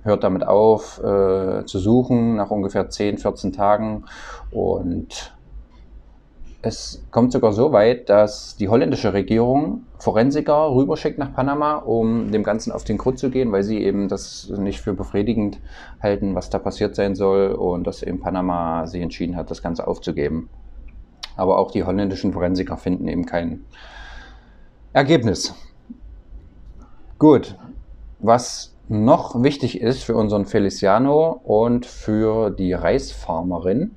hört 0.04 0.24
damit 0.24 0.46
auf 0.46 1.00
äh, 1.00 1.66
zu 1.66 1.80
suchen 1.80 2.36
nach 2.36 2.52
ungefähr 2.52 2.90
10, 2.90 3.18
14 3.18 3.54
Tagen. 3.54 4.06
Und 4.52 5.37
es 6.68 7.02
kommt 7.12 7.32
sogar 7.32 7.54
so 7.54 7.72
weit, 7.72 8.10
dass 8.10 8.56
die 8.58 8.70
holländische 8.70 9.14
Regierung 9.14 9.84
Forensiker 9.98 10.72
rüberschickt 10.72 11.18
nach 11.18 11.34
Panama, 11.34 11.78
um 11.78 12.32
dem 12.32 12.44
Ganzen 12.44 12.72
auf 12.72 12.84
den 12.84 12.98
Grund 12.98 13.18
zu 13.18 13.32
gehen, 13.32 13.52
weil 13.52 13.64
sie 13.64 13.82
eben 13.84 14.08
das 14.08 14.50
nicht 14.58 14.82
für 14.82 14.94
befriedigend 14.94 15.60
halten, 16.02 16.36
was 16.36 16.50
da 16.50 16.60
passiert 16.60 16.96
sein 16.96 17.16
soll 17.16 17.54
und 17.54 17.88
dass 17.88 18.04
eben 18.04 18.20
Panama 18.20 18.86
sich 18.86 19.02
entschieden 19.02 19.36
hat, 19.36 19.50
das 19.50 19.64
Ganze 19.64 19.88
aufzugeben. 19.88 20.50
Aber 21.36 21.58
auch 21.58 21.72
die 21.72 21.84
holländischen 21.84 22.34
Forensiker 22.34 22.78
finden 22.78 23.08
eben 23.08 23.26
kein 23.26 23.66
Ergebnis. 24.94 25.54
Gut, 27.18 27.56
was 28.20 28.76
noch 28.88 29.42
wichtig 29.44 29.82
ist 29.82 30.04
für 30.04 30.16
unseren 30.16 30.46
Feliciano 30.46 31.42
und 31.44 31.86
für 31.86 32.52
die 32.52 32.74
Reisfarmerin, 32.74 33.97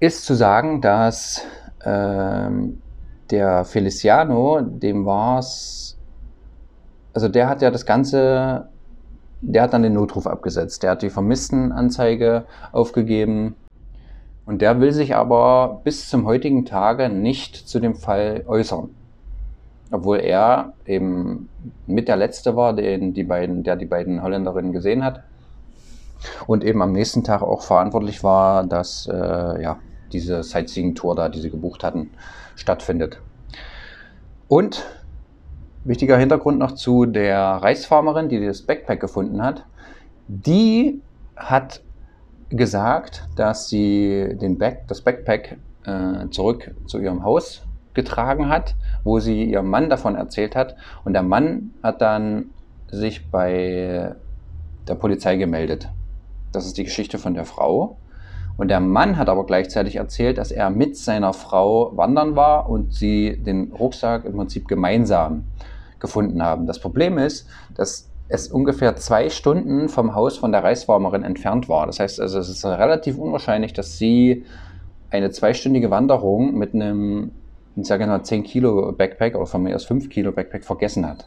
ist 0.00 0.24
zu 0.24 0.34
sagen, 0.34 0.80
dass 0.80 1.42
ähm, 1.84 2.80
der 3.30 3.64
Feliciano, 3.64 4.60
dem 4.60 5.04
war 5.04 5.38
es, 5.38 5.96
also 7.14 7.28
der 7.28 7.48
hat 7.48 7.62
ja 7.62 7.70
das 7.70 7.84
Ganze, 7.84 8.68
der 9.40 9.62
hat 9.62 9.72
dann 9.72 9.82
den 9.82 9.94
Notruf 9.94 10.26
abgesetzt, 10.26 10.82
der 10.82 10.92
hat 10.92 11.02
die 11.02 11.10
Vermisstenanzeige 11.10 12.44
aufgegeben 12.72 13.56
und 14.46 14.62
der 14.62 14.80
will 14.80 14.92
sich 14.92 15.14
aber 15.14 15.80
bis 15.84 16.08
zum 16.08 16.24
heutigen 16.24 16.64
Tage 16.64 17.08
nicht 17.08 17.68
zu 17.68 17.80
dem 17.80 17.94
Fall 17.94 18.44
äußern. 18.46 18.90
Obwohl 19.90 20.18
er 20.18 20.74
eben 20.86 21.48
mit 21.86 22.08
der 22.08 22.16
Letzte 22.16 22.56
war, 22.56 22.74
den 22.74 23.14
die 23.14 23.24
beiden, 23.24 23.62
der 23.62 23.76
die 23.76 23.86
beiden 23.86 24.22
Holländerinnen 24.22 24.72
gesehen 24.72 25.04
hat. 25.04 25.22
Und 26.46 26.64
eben 26.64 26.82
am 26.82 26.92
nächsten 26.92 27.24
Tag 27.24 27.42
auch 27.42 27.62
verantwortlich 27.62 28.24
war, 28.24 28.64
dass 28.64 29.06
äh, 29.06 29.62
ja, 29.62 29.78
diese 30.12 30.42
Sightseeing-Tour 30.42 31.14
da, 31.14 31.28
die 31.28 31.40
sie 31.40 31.50
gebucht 31.50 31.84
hatten, 31.84 32.10
stattfindet. 32.56 33.20
Und 34.48 34.84
wichtiger 35.84 36.16
Hintergrund 36.16 36.58
noch 36.58 36.72
zu 36.72 37.06
der 37.06 37.38
Reisfarmerin, 37.38 38.28
die 38.28 38.44
das 38.44 38.62
Backpack 38.62 39.00
gefunden 39.00 39.42
hat. 39.42 39.64
Die 40.28 41.00
hat 41.36 41.82
gesagt, 42.50 43.28
dass 43.36 43.68
sie 43.68 44.36
den 44.40 44.58
Back, 44.58 44.88
das 44.88 45.02
Backpack 45.02 45.58
äh, 45.84 46.28
zurück 46.30 46.74
zu 46.86 46.98
ihrem 46.98 47.22
Haus 47.22 47.62
getragen 47.94 48.48
hat, 48.48 48.74
wo 49.04 49.18
sie 49.18 49.44
ihrem 49.44 49.68
Mann 49.68 49.90
davon 49.90 50.14
erzählt 50.14 50.56
hat. 50.56 50.76
Und 51.04 51.12
der 51.12 51.22
Mann 51.22 51.72
hat 51.82 52.00
dann 52.00 52.50
sich 52.90 53.30
bei 53.30 54.14
der 54.86 54.94
Polizei 54.94 55.36
gemeldet. 55.36 55.88
Das 56.52 56.66
ist 56.66 56.78
die 56.78 56.84
Geschichte 56.84 57.18
von 57.18 57.34
der 57.34 57.44
Frau. 57.44 57.96
Und 58.58 58.68
der 58.68 58.80
Mann 58.80 59.16
hat 59.16 59.28
aber 59.28 59.46
gleichzeitig 59.46 59.96
erzählt, 59.96 60.36
dass 60.36 60.50
er 60.50 60.68
mit 60.68 60.96
seiner 60.96 61.32
Frau 61.32 61.96
wandern 61.96 62.34
war 62.34 62.68
und 62.68 62.92
sie 62.92 63.40
den 63.40 63.72
Rucksack 63.72 64.24
im 64.24 64.34
Prinzip 64.34 64.66
gemeinsam 64.66 65.44
gefunden 66.00 66.42
haben. 66.42 66.66
Das 66.66 66.80
Problem 66.80 67.18
ist, 67.18 67.48
dass 67.76 68.10
es 68.28 68.48
ungefähr 68.48 68.96
zwei 68.96 69.30
Stunden 69.30 69.88
vom 69.88 70.14
Haus 70.16 70.36
von 70.36 70.50
der 70.50 70.64
Reiswarmerin 70.64 71.22
entfernt 71.22 71.68
war. 71.68 71.86
Das 71.86 72.00
heißt 72.00 72.20
also, 72.20 72.40
es 72.40 72.48
ist 72.48 72.64
relativ 72.66 73.16
unwahrscheinlich, 73.16 73.72
dass 73.74 73.96
sie 73.96 74.44
eine 75.10 75.30
zweistündige 75.30 75.92
Wanderung 75.92 76.58
mit 76.58 76.74
einem, 76.74 77.30
ich 77.76 77.86
sage 77.86 78.08
mal, 78.08 78.24
10 78.24 78.42
Kilo 78.42 78.90
Backpack 78.90 79.36
oder 79.36 79.46
von 79.46 79.62
mir 79.62 79.76
aus 79.76 79.84
5 79.84 80.10
Kilo 80.10 80.32
Backpack 80.32 80.64
vergessen 80.64 81.06
hat. 81.06 81.26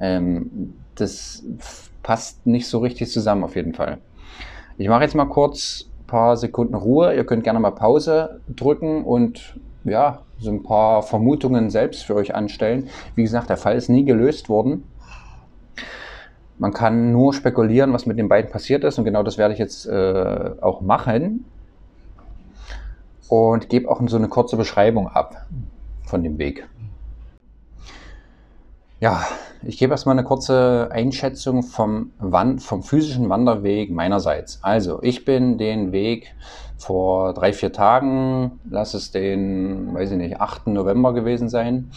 Ähm, 0.00 0.74
das 0.96 1.44
passt 2.02 2.44
nicht 2.44 2.66
so 2.66 2.80
richtig 2.80 3.08
zusammen 3.10 3.44
auf 3.44 3.54
jeden 3.54 3.72
Fall. 3.72 3.98
Ich 4.78 4.88
mache 4.88 5.04
jetzt 5.04 5.14
mal 5.14 5.26
kurz 5.26 5.86
paar 6.06 6.36
Sekunden 6.36 6.74
Ruhe. 6.74 7.14
Ihr 7.14 7.24
könnt 7.24 7.44
gerne 7.44 7.60
mal 7.60 7.72
Pause 7.72 8.40
drücken 8.48 9.04
und 9.04 9.58
ja, 9.84 10.22
so 10.38 10.50
ein 10.50 10.62
paar 10.62 11.02
Vermutungen 11.02 11.70
selbst 11.70 12.04
für 12.04 12.14
euch 12.14 12.34
anstellen. 12.34 12.88
Wie 13.14 13.22
gesagt, 13.22 13.50
der 13.50 13.56
Fall 13.56 13.76
ist 13.76 13.88
nie 13.88 14.04
gelöst 14.04 14.48
worden. 14.48 14.84
Man 16.58 16.72
kann 16.72 17.12
nur 17.12 17.34
spekulieren, 17.34 17.92
was 17.92 18.06
mit 18.06 18.18
den 18.18 18.28
beiden 18.28 18.50
passiert 18.50 18.82
ist 18.84 18.98
und 18.98 19.04
genau 19.04 19.22
das 19.22 19.36
werde 19.36 19.52
ich 19.52 19.60
jetzt 19.60 19.86
äh, 19.86 20.50
auch 20.60 20.80
machen 20.80 21.44
und 23.28 23.68
gebe 23.68 23.90
auch 23.90 24.00
so 24.06 24.16
eine 24.16 24.28
kurze 24.28 24.56
Beschreibung 24.56 25.08
ab 25.08 25.46
von 26.04 26.22
dem 26.22 26.38
Weg. 26.38 26.66
Ja, 29.00 29.26
ich 29.66 29.78
gebe 29.78 29.92
erstmal 29.92 30.14
eine 30.14 30.24
kurze 30.24 30.88
Einschätzung 30.92 31.62
vom, 31.62 32.12
Wand, 32.18 32.62
vom 32.62 32.82
physischen 32.82 33.28
Wanderweg 33.28 33.90
meinerseits. 33.90 34.60
Also, 34.62 35.02
ich 35.02 35.24
bin 35.24 35.58
den 35.58 35.92
Weg 35.92 36.34
vor 36.78 37.34
drei, 37.34 37.52
vier 37.52 37.72
Tagen, 37.72 38.60
lass 38.68 38.94
es 38.94 39.10
den, 39.10 39.94
weiß 39.94 40.12
ich 40.12 40.18
nicht, 40.18 40.40
8. 40.40 40.68
November 40.68 41.12
gewesen 41.12 41.48
sein, 41.48 41.90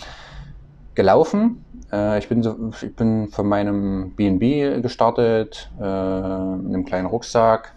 gelaufen. 0.96 1.64
Äh, 1.92 2.20
ich, 2.20 2.30
bin 2.30 2.42
so, 2.44 2.72
ich 2.82 2.96
bin 2.96 3.28
von 3.30 3.48
meinem 3.48 4.16
BNB 4.16 4.82
gestartet, 4.82 5.70
äh, 5.80 5.84
in 5.84 6.68
einem 6.68 6.86
kleinen 6.86 7.08
Rucksack, 7.08 7.74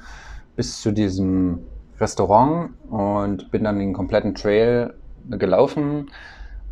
bis 0.56 0.80
zu 0.80 0.92
diesem 0.92 1.60
Restaurant 2.00 2.70
und 2.90 3.50
bin 3.50 3.64
dann 3.64 3.78
den 3.78 3.92
kompletten 3.92 4.34
Trail 4.34 4.94
gelaufen 5.28 6.10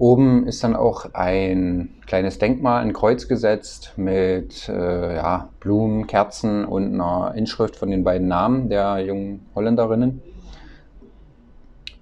Oben 0.01 0.47
ist 0.47 0.65
dann 0.65 0.77
auch 0.77 1.13
ein 1.13 1.91
kleines 2.07 2.39
Denkmal, 2.39 2.81
ein 2.81 2.95
Kreuz 2.95 3.29
gesetzt 3.29 3.93
mit 3.97 4.67
äh, 4.67 5.17
ja, 5.17 5.51
Blumen, 5.61 6.07
Kerzen 6.07 6.65
und 6.65 6.95
einer 6.95 7.35
Inschrift 7.37 7.77
von 7.77 7.91
den 7.91 8.03
beiden 8.03 8.27
Namen 8.27 8.71
der 8.71 9.01
jungen 9.01 9.47
Holländerinnen. 9.55 10.23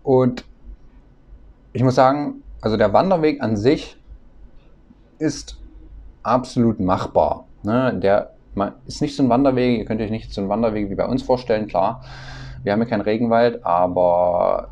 Und 0.05 0.45
ich 1.73 1.83
muss 1.83 1.97
sagen, 1.97 2.45
also 2.61 2.77
der 2.77 2.93
Wanderweg 2.93 3.43
an 3.43 3.57
sich 3.57 3.97
ist 5.19 5.59
absolut 6.23 6.79
machbar. 6.79 7.47
Ne? 7.65 7.99
Der 8.01 8.31
ist 8.87 9.03
nicht 9.03 9.17
so 9.17 9.25
ein 9.25 9.29
Wanderweg, 9.29 9.77
ihr 9.77 9.85
könnt 9.87 10.01
euch 10.01 10.13
nicht 10.13 10.33
so 10.33 10.41
einen 10.41 10.49
Wanderweg 10.49 10.89
wie 10.89 10.95
bei 10.95 11.07
uns 11.07 11.25
vorstellen, 11.25 11.67
klar. 11.67 12.05
Wir 12.63 12.71
haben 12.71 12.81
ja 12.81 12.87
keinen 12.87 13.01
Regenwald, 13.01 13.67
aber 13.67 14.69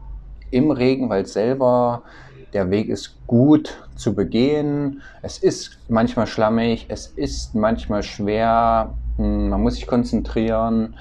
im 0.52 0.70
Regenwald 0.70 1.26
selber 1.26 2.04
der 2.52 2.70
Weg 2.70 2.88
ist 2.88 3.16
gut 3.26 3.76
zu 3.96 4.14
begehen. 4.14 5.02
Es 5.22 5.38
ist 5.38 5.78
manchmal 5.88 6.26
schlammig, 6.26 6.86
es 6.88 7.06
ist 7.08 7.54
manchmal 7.54 8.02
schwer, 8.02 8.94
hm, 9.16 9.48
man 9.48 9.62
muss 9.62 9.74
sich 9.74 9.86
konzentrieren. 9.86 10.94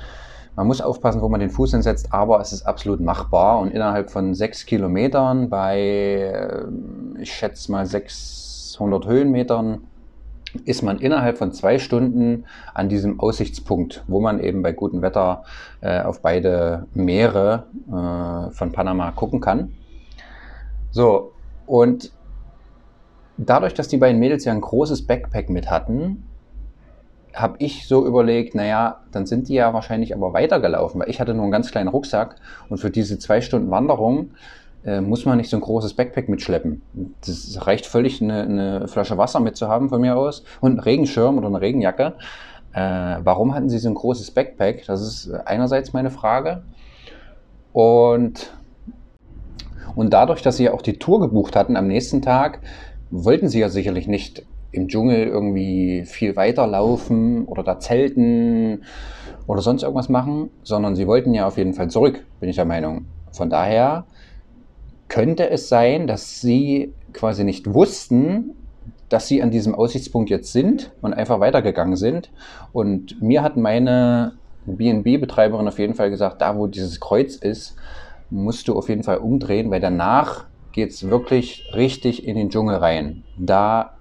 Man 0.55 0.67
muss 0.67 0.79
aufpassen, 0.79 1.21
wo 1.21 1.27
man 1.27 1.41
den 1.41 1.49
Fuß 1.49 1.71
hinsetzt, 1.71 2.13
aber 2.13 2.39
es 2.39 2.53
ist 2.53 2.65
absolut 2.65 3.01
machbar 3.01 3.59
und 3.59 3.71
innerhalb 3.71 4.09
von 4.09 4.33
sechs 4.33 4.65
Kilometern 4.65 5.49
bei, 5.49 5.79
äh, 5.81 7.21
ich 7.21 7.33
schätze 7.33 7.69
mal 7.73 7.85
600 7.85 9.05
Höhenmetern, 9.05 9.81
ist 10.63 10.81
man 10.81 10.99
innerhalb 10.99 11.37
von 11.37 11.51
zwei 11.51 11.77
Stunden 11.77 12.45
an 12.73 12.87
diesem 12.87 13.19
Aussichtspunkt, 13.19 14.05
wo 14.07 14.21
man 14.21 14.39
eben 14.39 14.61
bei 14.61 14.71
gutem 14.71 15.01
Wetter 15.01 15.43
äh, 15.81 16.01
auf 16.01 16.21
beide 16.21 16.87
Meere 16.93 17.65
äh, 17.89 18.51
von 18.51 18.71
Panama 18.71 19.11
gucken 19.11 19.41
kann. 19.41 19.73
So, 20.91 21.33
und 21.65 22.11
dadurch, 23.37 23.73
dass 23.73 23.87
die 23.87 23.97
beiden 23.97 24.19
Mädels 24.19 24.45
ja 24.45 24.53
ein 24.53 24.61
großes 24.61 25.05
Backpack 25.07 25.49
mit 25.49 25.69
hatten, 25.69 26.23
habe 27.33 27.55
ich 27.59 27.87
so 27.87 28.05
überlegt, 28.05 28.55
naja, 28.55 29.01
dann 29.11 29.25
sind 29.25 29.49
die 29.49 29.55
ja 29.55 29.73
wahrscheinlich 29.73 30.15
aber 30.15 30.33
weitergelaufen, 30.33 31.01
weil 31.01 31.09
ich 31.09 31.19
hatte 31.19 31.33
nur 31.33 31.43
einen 31.43 31.51
ganz 31.51 31.69
kleinen 31.69 31.89
Rucksack 31.89 32.37
und 32.69 32.77
für 32.77 32.89
diese 32.89 33.19
zwei 33.19 33.41
Stunden 33.41 33.69
Wanderung 33.71 34.31
äh, 34.85 35.01
muss 35.01 35.25
man 35.25 35.37
nicht 35.37 35.49
so 35.49 35.57
ein 35.57 35.61
großes 35.61 35.95
Backpack 35.95 36.29
mitschleppen. 36.29 36.81
Das 37.25 37.65
reicht 37.65 37.85
völlig, 37.85 38.21
eine, 38.21 38.43
eine 38.43 38.87
Flasche 38.87 39.17
Wasser 39.17 39.41
mitzuhaben 39.41 39.89
von 39.89 39.99
mir 39.99 40.15
aus 40.15 40.43
und 40.61 40.71
einen 40.71 40.79
Regenschirm 40.79 41.37
oder 41.37 41.47
eine 41.47 41.59
Regenjacke. 41.59 42.13
Äh, 42.71 43.17
warum 43.23 43.53
hatten 43.53 43.69
sie 43.69 43.79
so 43.79 43.89
ein 43.89 43.95
großes 43.95 44.31
Backpack? 44.31 44.85
Das 44.85 45.01
ist 45.01 45.31
einerseits 45.45 45.91
meine 45.91 46.11
Frage. 46.11 46.63
Und 47.73 48.53
und 49.95 50.13
dadurch, 50.13 50.41
dass 50.41 50.57
sie 50.57 50.65
ja 50.65 50.73
auch 50.73 50.81
die 50.81 50.99
Tour 50.99 51.19
gebucht 51.19 51.55
hatten 51.55 51.75
am 51.75 51.87
nächsten 51.87 52.21
Tag, 52.21 52.59
wollten 53.09 53.49
sie 53.49 53.59
ja 53.59 53.69
sicherlich 53.69 54.07
nicht 54.07 54.43
im 54.71 54.87
Dschungel 54.87 55.27
irgendwie 55.27 56.03
viel 56.05 56.35
weiterlaufen 56.35 57.45
oder 57.45 57.63
da 57.63 57.79
zelten 57.79 58.83
oder 59.47 59.61
sonst 59.61 59.83
irgendwas 59.83 60.09
machen, 60.09 60.49
sondern 60.63 60.95
sie 60.95 61.07
wollten 61.07 61.33
ja 61.33 61.47
auf 61.47 61.57
jeden 61.57 61.73
Fall 61.73 61.89
zurück, 61.89 62.25
bin 62.39 62.49
ich 62.49 62.57
der 62.57 62.65
Meinung. 62.65 63.05
Von 63.31 63.49
daher 63.49 64.05
könnte 65.07 65.49
es 65.49 65.69
sein, 65.69 66.07
dass 66.07 66.41
sie 66.41 66.93
quasi 67.13 67.43
nicht 67.43 67.73
wussten, 67.73 68.51
dass 69.09 69.27
sie 69.27 69.41
an 69.41 69.51
diesem 69.51 69.75
Aussichtspunkt 69.75 70.29
jetzt 70.29 70.51
sind 70.51 70.91
und 71.01 71.13
einfach 71.13 71.39
weitergegangen 71.39 71.95
sind. 71.95 72.31
Und 72.73 73.21
mir 73.21 73.43
hat 73.43 73.55
meine 73.55 74.33
BNB-Betreiberin 74.65 75.67
auf 75.67 75.79
jeden 75.79 75.93
Fall 75.93 76.09
gesagt, 76.09 76.41
da 76.41 76.57
wo 76.57 76.67
dieses 76.67 76.99
Kreuz 76.99 77.35
ist, 77.35 77.75
musst 78.35 78.67
du 78.67 78.77
auf 78.77 78.89
jeden 78.89 79.03
Fall 79.03 79.17
umdrehen, 79.17 79.71
weil 79.71 79.79
danach 79.79 80.45
geht 80.73 80.91
es 80.91 81.09
wirklich 81.09 81.71
richtig 81.73 82.27
in 82.27 82.35
den 82.35 82.49
Dschungel 82.49 82.75
rein. 82.75 83.23
Da 83.37 83.93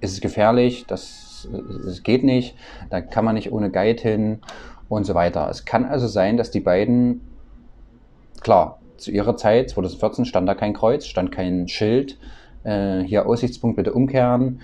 ist 0.00 0.12
es 0.12 0.20
gefährlich, 0.20 0.84
das, 0.86 1.48
das 1.84 2.02
geht 2.02 2.24
nicht, 2.24 2.56
da 2.90 3.00
kann 3.00 3.24
man 3.24 3.34
nicht 3.34 3.50
ohne 3.50 3.70
Guide 3.70 4.02
hin 4.02 4.40
und 4.88 5.04
so 5.04 5.14
weiter. 5.14 5.48
Es 5.48 5.64
kann 5.64 5.86
also 5.86 6.06
sein, 6.06 6.36
dass 6.36 6.50
die 6.50 6.60
beiden, 6.60 7.22
klar, 8.42 8.78
zu 8.98 9.10
ihrer 9.10 9.36
Zeit, 9.36 9.70
2014, 9.70 10.26
stand 10.26 10.48
da 10.48 10.54
kein 10.54 10.74
Kreuz, 10.74 11.06
stand 11.06 11.32
kein 11.32 11.66
Schild, 11.68 12.18
äh, 12.64 13.00
hier 13.00 13.26
Aussichtspunkt 13.26 13.76
bitte 13.76 13.94
umkehren. 13.94 14.60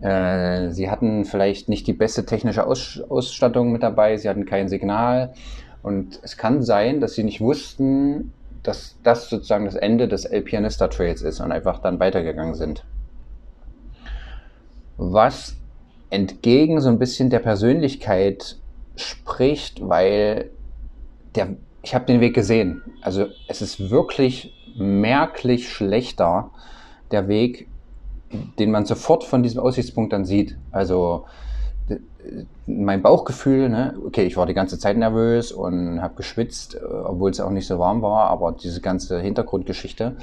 Äh, 0.00 0.70
sie 0.70 0.88
hatten 0.88 1.24
vielleicht 1.24 1.68
nicht 1.68 1.88
die 1.88 1.92
beste 1.92 2.24
technische 2.24 2.66
Aus 2.66 3.00
Ausstattung 3.08 3.72
mit 3.72 3.82
dabei, 3.82 4.16
sie 4.16 4.28
hatten 4.28 4.46
kein 4.46 4.68
Signal. 4.68 5.32
Und 5.82 6.18
es 6.22 6.36
kann 6.36 6.62
sein, 6.62 7.00
dass 7.00 7.14
sie 7.14 7.24
nicht 7.24 7.40
wussten, 7.40 8.32
dass 8.62 8.96
das 9.02 9.28
sozusagen 9.30 9.64
das 9.64 9.76
Ende 9.76 10.08
des 10.08 10.24
El 10.24 10.42
Pianista 10.42 10.88
Trails 10.88 11.22
ist 11.22 11.40
und 11.40 11.52
einfach 11.52 11.78
dann 11.78 12.00
weitergegangen 12.00 12.54
sind. 12.54 12.84
Was 14.96 15.56
entgegen 16.10 16.80
so 16.80 16.88
ein 16.88 16.98
bisschen 16.98 17.30
der 17.30 17.38
Persönlichkeit 17.38 18.56
spricht, 18.96 19.86
weil 19.88 20.50
der, 21.34 21.56
ich 21.82 21.94
habe 21.94 22.06
den 22.06 22.20
Weg 22.20 22.34
gesehen. 22.34 22.82
Also 23.00 23.26
es 23.46 23.62
ist 23.62 23.90
wirklich 23.90 24.52
merklich 24.76 25.70
schlechter, 25.70 26.50
der 27.10 27.28
Weg, 27.28 27.68
den 28.58 28.70
man 28.70 28.84
sofort 28.84 29.24
von 29.24 29.42
diesem 29.42 29.60
Aussichtspunkt 29.60 30.12
dann 30.12 30.24
sieht. 30.24 30.56
Also 30.70 31.24
mein 32.66 33.02
Bauchgefühl, 33.02 33.68
ne, 33.68 33.94
okay, 34.04 34.24
ich 34.24 34.36
war 34.36 34.46
die 34.46 34.54
ganze 34.54 34.78
Zeit 34.78 34.96
nervös 34.96 35.52
und 35.52 36.02
habe 36.02 36.14
geschwitzt, 36.14 36.74
äh, 36.74 36.84
obwohl 36.84 37.30
es 37.30 37.40
auch 37.40 37.50
nicht 37.50 37.66
so 37.66 37.78
warm 37.78 38.02
war, 38.02 38.28
aber 38.28 38.52
diese 38.52 38.80
ganze 38.80 39.20
Hintergrundgeschichte 39.20 40.16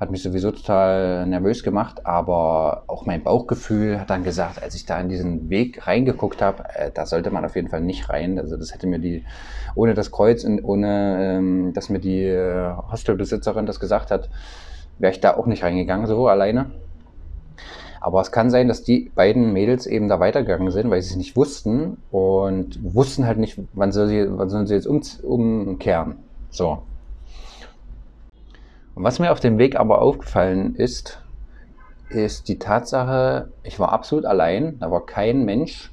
hat 0.00 0.10
mich 0.10 0.22
sowieso 0.22 0.50
total 0.50 1.26
nervös 1.26 1.62
gemacht, 1.62 2.06
aber 2.06 2.82
auch 2.88 3.06
mein 3.06 3.22
Bauchgefühl 3.22 4.00
hat 4.00 4.10
dann 4.10 4.24
gesagt, 4.24 4.60
als 4.60 4.74
ich 4.74 4.84
da 4.84 5.00
in 5.00 5.08
diesen 5.08 5.48
Weg 5.48 5.86
reingeguckt 5.86 6.42
habe, 6.42 6.64
äh, 6.74 6.90
da 6.92 7.06
sollte 7.06 7.30
man 7.30 7.44
auf 7.44 7.54
jeden 7.54 7.68
Fall 7.68 7.82
nicht 7.82 8.08
rein. 8.08 8.38
Also 8.38 8.56
das 8.56 8.74
hätte 8.74 8.88
mir 8.88 8.98
die, 8.98 9.24
ohne 9.76 9.94
das 9.94 10.10
Kreuz 10.10 10.42
und 10.42 10.64
ohne, 10.64 11.36
ähm, 11.36 11.72
dass 11.72 11.88
mir 11.88 12.00
die 12.00 12.24
äh, 12.24 12.74
Hostelbesitzerin 12.90 13.64
das 13.64 13.78
gesagt 13.78 14.10
hat, 14.10 14.28
wäre 14.98 15.12
ich 15.12 15.20
da 15.20 15.36
auch 15.36 15.46
nicht 15.46 15.62
reingegangen, 15.62 16.06
so 16.06 16.26
alleine. 16.26 16.72
Aber 18.02 18.20
es 18.20 18.32
kann 18.32 18.50
sein, 18.50 18.66
dass 18.66 18.82
die 18.82 19.12
beiden 19.14 19.52
Mädels 19.52 19.86
eben 19.86 20.08
da 20.08 20.18
weitergegangen 20.18 20.72
sind, 20.72 20.90
weil 20.90 21.00
sie 21.00 21.10
es 21.10 21.16
nicht 21.16 21.36
wussten 21.36 21.98
und 22.10 22.80
wussten 22.82 23.26
halt 23.26 23.38
nicht, 23.38 23.56
wann 23.74 23.92
soll 23.92 24.08
sie, 24.08 24.26
wann 24.28 24.48
sollen 24.48 24.66
sie 24.66 24.74
jetzt 24.74 24.88
um, 24.88 25.00
umkehren. 25.22 26.16
So. 26.50 26.82
Was 28.96 29.20
mir 29.20 29.30
auf 29.30 29.38
dem 29.38 29.56
Weg 29.56 29.76
aber 29.76 30.02
aufgefallen 30.02 30.74
ist, 30.74 31.22
ist 32.10 32.48
die 32.48 32.58
Tatsache, 32.58 33.50
ich 33.62 33.78
war 33.78 33.92
absolut 33.92 34.24
allein, 34.24 34.80
da 34.80 34.90
war 34.90 35.06
kein 35.06 35.44
Mensch. 35.44 35.92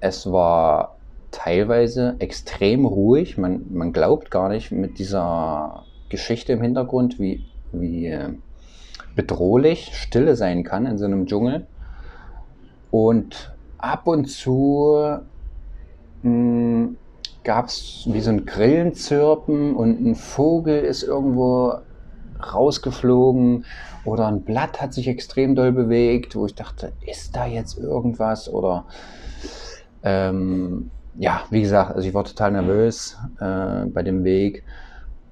Es 0.00 0.30
war 0.30 0.96
teilweise 1.30 2.16
extrem 2.18 2.84
ruhig. 2.84 3.38
Man, 3.38 3.66
man 3.70 3.92
glaubt 3.92 4.32
gar 4.32 4.48
nicht 4.48 4.72
mit 4.72 4.98
dieser 4.98 5.84
Geschichte 6.08 6.52
im 6.52 6.62
Hintergrund, 6.62 7.20
wie, 7.20 7.44
wie 7.70 8.12
bedrohlich 9.14 9.90
Stille 9.94 10.36
sein 10.36 10.64
kann 10.64 10.86
in 10.86 10.98
so 10.98 11.04
einem 11.04 11.26
Dschungel. 11.26 11.66
Und 12.90 13.54
ab 13.78 14.06
und 14.06 14.26
zu 14.26 15.18
hm, 16.22 16.96
gab 17.44 17.66
es 17.66 18.04
wie 18.06 18.20
so 18.20 18.30
ein 18.30 18.46
Grillenzirpen 18.46 19.74
und 19.74 20.00
ein 20.00 20.14
Vogel 20.14 20.78
ist 20.78 21.02
irgendwo 21.02 21.74
rausgeflogen 22.52 23.64
oder 24.04 24.26
ein 24.26 24.42
Blatt 24.42 24.80
hat 24.80 24.92
sich 24.92 25.08
extrem 25.08 25.54
doll 25.54 25.72
bewegt, 25.72 26.34
wo 26.34 26.46
ich 26.46 26.54
dachte, 26.54 26.92
ist 27.06 27.36
da 27.36 27.46
jetzt 27.46 27.78
irgendwas 27.78 28.52
oder 28.52 28.84
ähm, 30.02 30.90
ja, 31.16 31.42
wie 31.50 31.62
gesagt, 31.62 31.94
also 31.94 32.08
ich 32.08 32.14
war 32.14 32.24
total 32.24 32.52
nervös 32.52 33.16
äh, 33.38 33.86
bei 33.86 34.02
dem 34.02 34.24
Weg 34.24 34.64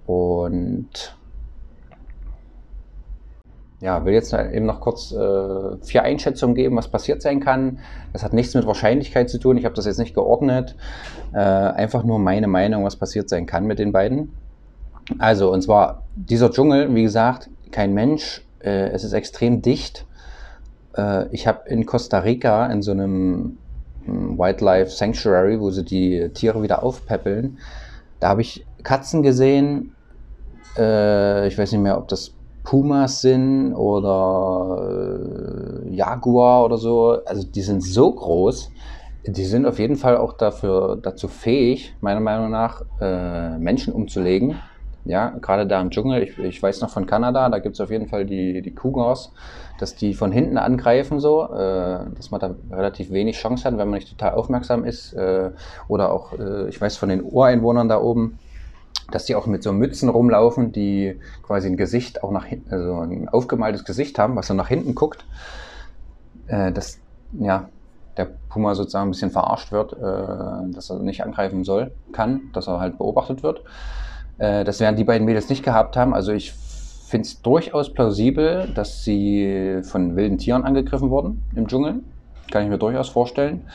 und 0.06 1.16
ja, 3.80 4.04
will 4.04 4.12
jetzt 4.12 4.32
eben 4.34 4.66
noch 4.66 4.80
kurz 4.80 5.10
äh, 5.12 5.76
vier 5.82 6.02
Einschätzungen 6.02 6.54
geben, 6.54 6.76
was 6.76 6.88
passiert 6.88 7.22
sein 7.22 7.40
kann. 7.40 7.78
Das 8.12 8.22
hat 8.22 8.34
nichts 8.34 8.54
mit 8.54 8.66
Wahrscheinlichkeit 8.66 9.30
zu 9.30 9.38
tun. 9.38 9.56
Ich 9.56 9.64
habe 9.64 9.74
das 9.74 9.86
jetzt 9.86 9.98
nicht 9.98 10.14
geordnet. 10.14 10.76
Äh, 11.32 11.38
einfach 11.38 12.04
nur 12.04 12.18
meine 12.18 12.46
Meinung, 12.46 12.84
was 12.84 12.96
passiert 12.96 13.30
sein 13.30 13.46
kann 13.46 13.66
mit 13.66 13.78
den 13.78 13.92
beiden. 13.92 14.32
Also, 15.18 15.50
und 15.50 15.62
zwar 15.62 16.02
dieser 16.14 16.50
Dschungel, 16.50 16.94
wie 16.94 17.02
gesagt, 17.02 17.48
kein 17.70 17.94
Mensch. 17.94 18.44
Äh, 18.62 18.90
es 18.90 19.02
ist 19.02 19.14
extrem 19.14 19.62
dicht. 19.62 20.04
Äh, 20.96 21.28
ich 21.34 21.46
habe 21.46 21.68
in 21.68 21.86
Costa 21.86 22.18
Rica 22.18 22.66
in 22.66 22.82
so 22.82 22.90
einem 22.90 23.56
hm, 24.04 24.38
Wildlife 24.38 24.90
Sanctuary, 24.90 25.58
wo 25.58 25.70
sie 25.70 25.84
die 25.84 26.28
Tiere 26.34 26.62
wieder 26.62 26.82
aufpäppeln, 26.82 27.58
da 28.20 28.28
habe 28.28 28.42
ich 28.42 28.66
Katzen 28.82 29.22
gesehen. 29.22 29.94
Äh, 30.76 31.48
ich 31.48 31.56
weiß 31.56 31.72
nicht 31.72 31.80
mehr, 31.80 31.96
ob 31.96 32.08
das 32.08 32.34
Pumas 32.70 33.20
sind 33.20 33.74
oder 33.74 35.82
äh, 35.84 35.92
Jaguar 35.92 36.64
oder 36.64 36.78
so. 36.78 37.18
Also 37.26 37.44
die 37.44 37.62
sind 37.62 37.82
so 37.82 38.12
groß. 38.12 38.70
Die 39.26 39.44
sind 39.44 39.66
auf 39.66 39.80
jeden 39.80 39.96
Fall 39.96 40.16
auch 40.16 40.34
dafür, 40.34 40.96
dazu 41.02 41.26
fähig, 41.26 41.96
meiner 42.00 42.20
Meinung 42.20 42.48
nach, 42.48 42.82
äh, 43.00 43.58
Menschen 43.58 43.92
umzulegen. 43.92 44.54
Ja, 45.04 45.30
gerade 45.40 45.66
da 45.66 45.80
im 45.80 45.90
Dschungel, 45.90 46.22
ich, 46.22 46.38
ich 46.38 46.62
weiß 46.62 46.80
noch 46.80 46.90
von 46.90 47.06
Kanada, 47.06 47.48
da 47.48 47.58
gibt 47.58 47.74
es 47.74 47.80
auf 47.80 47.90
jeden 47.90 48.06
Fall 48.06 48.24
die, 48.24 48.62
die 48.62 48.72
Cougars, 48.72 49.32
dass 49.80 49.96
die 49.96 50.14
von 50.14 50.30
hinten 50.30 50.56
angreifen, 50.56 51.18
so, 51.18 51.52
äh, 51.52 52.04
dass 52.14 52.30
man 52.30 52.40
da 52.40 52.54
relativ 52.70 53.10
wenig 53.10 53.36
Chance 53.36 53.64
hat, 53.64 53.78
wenn 53.78 53.88
man 53.88 53.98
nicht 53.98 54.16
total 54.16 54.34
aufmerksam 54.34 54.84
ist. 54.84 55.12
Äh, 55.14 55.50
oder 55.88 56.12
auch, 56.12 56.38
äh, 56.38 56.68
ich 56.68 56.80
weiß 56.80 56.98
von 56.98 57.08
den 57.08 57.24
Ureinwohnern 57.24 57.88
da 57.88 58.00
oben, 58.00 58.38
dass 59.10 59.24
die 59.24 59.34
auch 59.34 59.46
mit 59.46 59.62
so 59.62 59.72
Mützen 59.72 60.08
rumlaufen, 60.08 60.72
die 60.72 61.20
quasi 61.42 61.68
ein 61.68 61.76
Gesicht 61.76 62.22
auch 62.22 62.30
nach 62.30 62.44
hinten, 62.44 62.72
also 62.72 63.00
ein 63.00 63.28
aufgemaltes 63.28 63.84
Gesicht 63.84 64.18
haben, 64.18 64.36
was 64.36 64.46
so 64.46 64.54
nach 64.54 64.68
hinten 64.68 64.94
guckt. 64.94 65.24
Äh, 66.46 66.72
dass 66.72 66.98
ja, 67.32 67.68
der 68.16 68.28
Puma 68.48 68.74
sozusagen 68.74 69.08
ein 69.08 69.12
bisschen 69.12 69.30
verarscht 69.30 69.72
wird, 69.72 69.92
äh, 69.92 70.72
dass 70.72 70.90
er 70.90 70.98
nicht 70.98 71.22
angreifen 71.22 71.64
soll, 71.64 71.92
kann, 72.12 72.50
dass 72.52 72.66
er 72.66 72.80
halt 72.80 72.98
beobachtet 72.98 73.42
wird. 73.42 73.62
Äh, 74.38 74.64
das 74.64 74.80
werden 74.80 74.96
die 74.96 75.04
beiden 75.04 75.24
Mädels 75.24 75.48
nicht 75.48 75.62
gehabt 75.62 75.96
haben. 75.96 76.12
Also 76.14 76.32
ich 76.32 76.52
finde 76.52 77.26
es 77.26 77.40
durchaus 77.42 77.92
plausibel, 77.92 78.68
dass 78.74 79.04
sie 79.04 79.80
von 79.82 80.16
wilden 80.16 80.38
Tieren 80.38 80.64
angegriffen 80.64 81.10
wurden 81.10 81.42
im 81.54 81.66
Dschungel. 81.66 82.00
Kann 82.50 82.64
ich 82.64 82.68
mir 82.68 82.78
durchaus 82.78 83.08
vorstellen. 83.08 83.66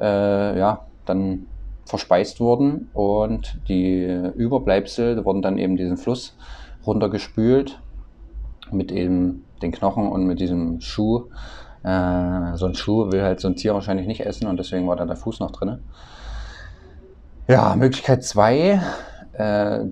Äh, 0.00 0.58
ja, 0.58 0.86
dann 1.04 1.46
verspeist 1.90 2.40
wurden 2.40 2.88
und 2.94 3.60
die 3.68 4.04
Überbleibsel 4.34 5.24
wurden 5.24 5.42
dann 5.42 5.58
eben 5.58 5.76
diesen 5.76 5.96
Fluss 5.96 6.36
runtergespült 6.86 7.80
mit 8.70 8.92
eben 8.92 9.44
den 9.60 9.72
Knochen 9.72 10.08
und 10.08 10.24
mit 10.24 10.40
diesem 10.40 10.80
Schuh. 10.80 11.26
Äh, 11.82 12.56
so 12.56 12.66
ein 12.66 12.74
Schuh 12.74 13.10
will 13.10 13.22
halt 13.22 13.40
so 13.40 13.48
ein 13.48 13.56
Tier 13.56 13.74
wahrscheinlich 13.74 14.06
nicht 14.06 14.24
essen 14.24 14.46
und 14.46 14.58
deswegen 14.58 14.86
war 14.86 14.96
da 14.96 15.04
der 15.04 15.16
Fuß 15.16 15.40
noch 15.40 15.50
drin. 15.50 15.78
Ja, 17.48 17.74
Möglichkeit 17.76 18.22
2. 18.22 18.80
Äh, 19.32 19.84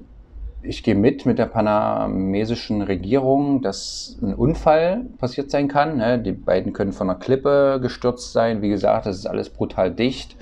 ich 0.62 0.82
gehe 0.82 0.94
mit 0.94 1.24
mit 1.24 1.38
der 1.38 1.46
panamesischen 1.46 2.82
Regierung, 2.82 3.62
dass 3.62 4.18
ein 4.22 4.34
Unfall 4.34 5.06
passiert 5.18 5.50
sein 5.50 5.68
kann. 5.68 5.98
Ne? 5.98 6.18
Die 6.18 6.32
beiden 6.32 6.72
können 6.72 6.92
von 6.92 7.08
einer 7.08 7.18
Klippe 7.18 7.78
gestürzt 7.80 8.32
sein. 8.32 8.60
Wie 8.60 8.68
gesagt, 8.68 9.06
das 9.06 9.16
ist 9.16 9.26
alles 9.26 9.50
brutal 9.50 9.90
dicht. 9.90 10.36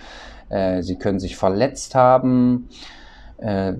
Äh, 0.48 0.82
sie 0.82 0.96
können 0.96 1.18
sich 1.20 1.36
verletzt 1.36 1.94
haben. 1.94 2.68
Äh, 3.38 3.74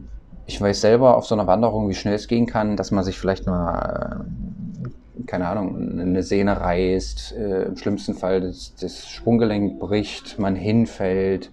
ich 0.47 0.61
weiß 0.61 0.81
selber 0.81 1.17
auf 1.17 1.27
so 1.27 1.35
einer 1.35 1.47
Wanderung, 1.47 1.89
wie 1.89 1.95
schnell 1.95 2.15
es 2.15 2.29
gehen 2.29 2.47
kann, 2.47 2.77
dass 2.77 2.93
man 2.93 3.05
sich 3.05 3.19
vielleicht 3.19 3.47
mal, 3.47 4.25
äh, 5.19 5.23
keine 5.27 5.49
Ahnung, 5.49 5.99
eine 5.99 6.23
Sehne 6.23 6.61
reißt, 6.61 7.35
äh, 7.37 7.63
im 7.65 7.77
schlimmsten 7.77 8.15
Fall 8.15 8.41
das, 8.41 8.75
das, 8.81 9.09
Sprunggelenk 9.09 9.81
bricht, 9.81 10.39
man 10.39 10.55
hinfällt. 10.55 11.51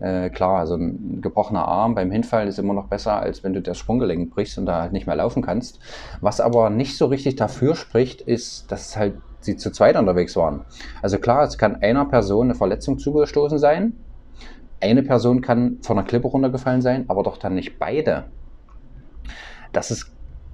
Äh, 0.00 0.30
klar, 0.30 0.60
also 0.60 0.76
ein 0.76 1.20
gebrochener 1.20 1.66
Arm 1.66 1.94
beim 1.94 2.10
Hinfallen 2.10 2.48
ist 2.48 2.58
immer 2.58 2.72
noch 2.72 2.86
besser, 2.86 3.20
als 3.20 3.44
wenn 3.44 3.52
du 3.52 3.60
das 3.60 3.76
Sprunggelenk 3.76 4.30
brichst 4.30 4.56
und 4.56 4.64
da 4.64 4.80
halt 4.80 4.92
nicht 4.92 5.06
mehr 5.06 5.16
laufen 5.16 5.42
kannst. 5.42 5.78
Was 6.22 6.40
aber 6.40 6.70
nicht 6.70 6.96
so 6.96 7.06
richtig 7.06 7.36
dafür 7.36 7.76
spricht, 7.76 8.22
ist, 8.22 8.72
dass 8.72 8.96
halt 8.96 9.16
sie 9.40 9.56
zu 9.56 9.70
zweit 9.70 9.96
unterwegs 9.96 10.36
waren. 10.36 10.64
Also 11.02 11.18
klar, 11.18 11.44
es 11.44 11.58
kann 11.58 11.82
einer 11.82 12.06
Person 12.06 12.46
eine 12.46 12.54
Verletzung 12.54 12.98
zugestoßen 12.98 13.58
sein, 13.58 13.92
eine 14.80 15.02
Person 15.02 15.40
kann 15.40 15.78
von 15.82 15.98
einer 15.98 16.06
Klippe 16.06 16.28
runtergefallen 16.28 16.82
sein, 16.82 17.04
aber 17.08 17.22
doch 17.22 17.36
dann 17.36 17.54
nicht 17.54 17.78
beide. 17.78 18.24
Das 19.72 19.90
ist, 19.90 20.12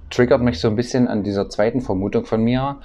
triggert 0.09 0.41
mich 0.41 0.59
so 0.59 0.67
ein 0.67 0.75
bisschen 0.75 1.07
an 1.07 1.23
dieser 1.23 1.49
zweiten 1.49 1.81
Vermutung 1.81 2.25
von 2.25 2.43
mir. 2.43 2.77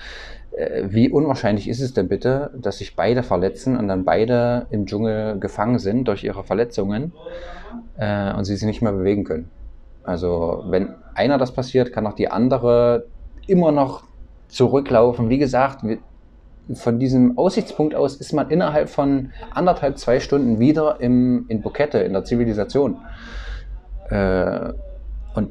Äh, 0.56 0.84
wie 0.86 1.10
unwahrscheinlich 1.10 1.68
ist 1.68 1.80
es 1.80 1.94
denn 1.94 2.08
bitte, 2.08 2.50
dass 2.56 2.78
sich 2.78 2.96
beide 2.96 3.22
verletzen 3.22 3.76
und 3.76 3.88
dann 3.88 4.04
beide 4.04 4.66
im 4.70 4.86
Dschungel 4.86 5.38
gefangen 5.38 5.78
sind 5.78 6.08
durch 6.08 6.24
ihre 6.24 6.44
Verletzungen 6.44 7.12
äh, 7.96 8.32
und 8.34 8.44
sie 8.44 8.56
sich 8.56 8.66
nicht 8.66 8.82
mehr 8.82 8.92
bewegen 8.92 9.24
können? 9.24 9.50
Also, 10.04 10.64
wenn 10.66 10.94
einer 11.14 11.38
das 11.38 11.52
passiert, 11.52 11.92
kann 11.92 12.06
auch 12.06 12.14
die 12.14 12.28
andere 12.28 13.06
immer 13.46 13.72
noch 13.72 14.04
zurücklaufen. 14.48 15.28
Wie 15.28 15.38
gesagt, 15.38 15.84
von 16.74 16.98
diesem 16.98 17.36
Aussichtspunkt 17.38 17.94
aus 17.94 18.16
ist 18.16 18.32
man 18.32 18.50
innerhalb 18.50 18.88
von 18.88 19.30
anderthalb, 19.52 19.98
zwei 19.98 20.20
Stunden 20.20 20.58
wieder 20.58 21.00
im, 21.00 21.46
in 21.48 21.60
Bukette, 21.60 21.98
in 21.98 22.12
der 22.12 22.24
Zivilisation. 22.24 22.98
Äh, 24.08 24.72
und 25.34 25.50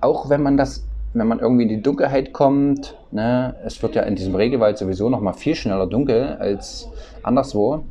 auch 0.00 0.28
wenn 0.28 0.42
man 0.42 0.56
das, 0.56 0.86
wenn 1.12 1.26
man 1.26 1.40
irgendwie 1.40 1.64
in 1.64 1.68
die 1.68 1.82
Dunkelheit 1.82 2.32
kommt, 2.32 2.96
ne, 3.10 3.56
es 3.64 3.82
wird 3.82 3.94
ja 3.94 4.02
in 4.02 4.14
diesem 4.14 4.34
Regelwald 4.34 4.78
sowieso 4.78 5.08
noch 5.08 5.20
mal 5.20 5.32
viel 5.32 5.54
schneller 5.54 5.86
dunkel 5.86 6.36
als 6.38 6.88
anderswo, 7.22 7.84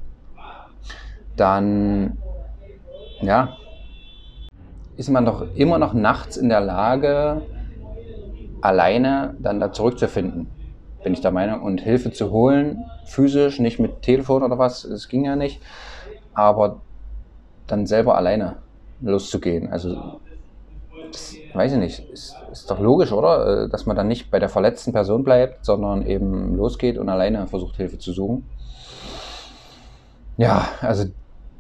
dann, 1.36 2.18
ja, 3.22 3.58
ist 4.96 5.10
man 5.10 5.26
doch 5.26 5.56
immer 5.56 5.80
noch 5.80 5.94
nachts 5.94 6.38
in 6.38 6.50
der 6.50 6.62
Lage, 6.62 7.42
alleine 8.62 9.36
dann 9.40 9.60
da 9.60 9.74
zurückzufinden 9.74 10.48
bin 11.04 11.14
ich 11.14 11.22
der 11.22 11.32
Meinung. 11.32 11.62
Und 11.62 11.82
Hilfe 11.82 12.12
zu 12.12 12.32
holen, 12.32 12.92
physisch, 13.06 13.60
nicht 13.60 13.80
mit 13.80 14.02
Telefon 14.02 14.44
oder 14.44 14.58
was, 14.58 14.84
das 14.84 15.08
ging 15.08 15.26
ja 15.26 15.36
nicht. 15.36 15.62
Aber 16.34 16.82
dann 17.68 17.86
selber 17.86 18.18
alleine 18.18 18.58
loszugehen. 19.02 19.72
Also, 19.72 20.22
das, 21.12 21.44
weiß 21.54 21.74
ich 21.74 21.80
nicht, 21.80 22.00
ist, 22.12 22.36
ist 22.52 22.70
doch 22.72 22.80
logisch, 22.80 23.12
oder? 23.12 23.66
Äh, 23.66 23.70
dass 23.70 23.86
man 23.86 23.96
dann 23.96 24.08
nicht 24.08 24.32
bei 24.32 24.40
der 24.40 24.50
verletzten 24.50 24.94
Person 24.94 25.24
bleibt, 25.24 25.66
sondern 25.66 26.06
eben 26.06 26.56
losgeht 26.56 26.98
und 26.98 27.10
alleine 27.10 27.48
versucht, 27.48 27.78
Hilfe 27.78 28.00
zu 28.00 28.14
suchen. 28.14 28.50
Ja, 30.38 30.68
also 30.82 31.06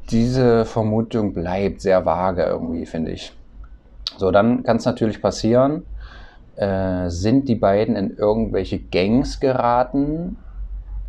diese 0.09 0.65
Vermutung 0.65 1.33
bleibt 1.33 1.81
sehr 1.81 2.05
vage 2.05 2.43
irgendwie, 2.43 2.85
finde 2.85 3.11
ich. 3.11 3.33
So, 4.17 4.31
dann 4.31 4.63
kann 4.63 4.77
es 4.77 4.85
natürlich 4.85 5.21
passieren, 5.21 5.85
äh, 6.55 7.09
sind 7.09 7.47
die 7.49 7.55
beiden 7.55 7.95
in 7.95 8.15
irgendwelche 8.15 8.79
Gangs 8.79 9.39
geraten, 9.39 10.37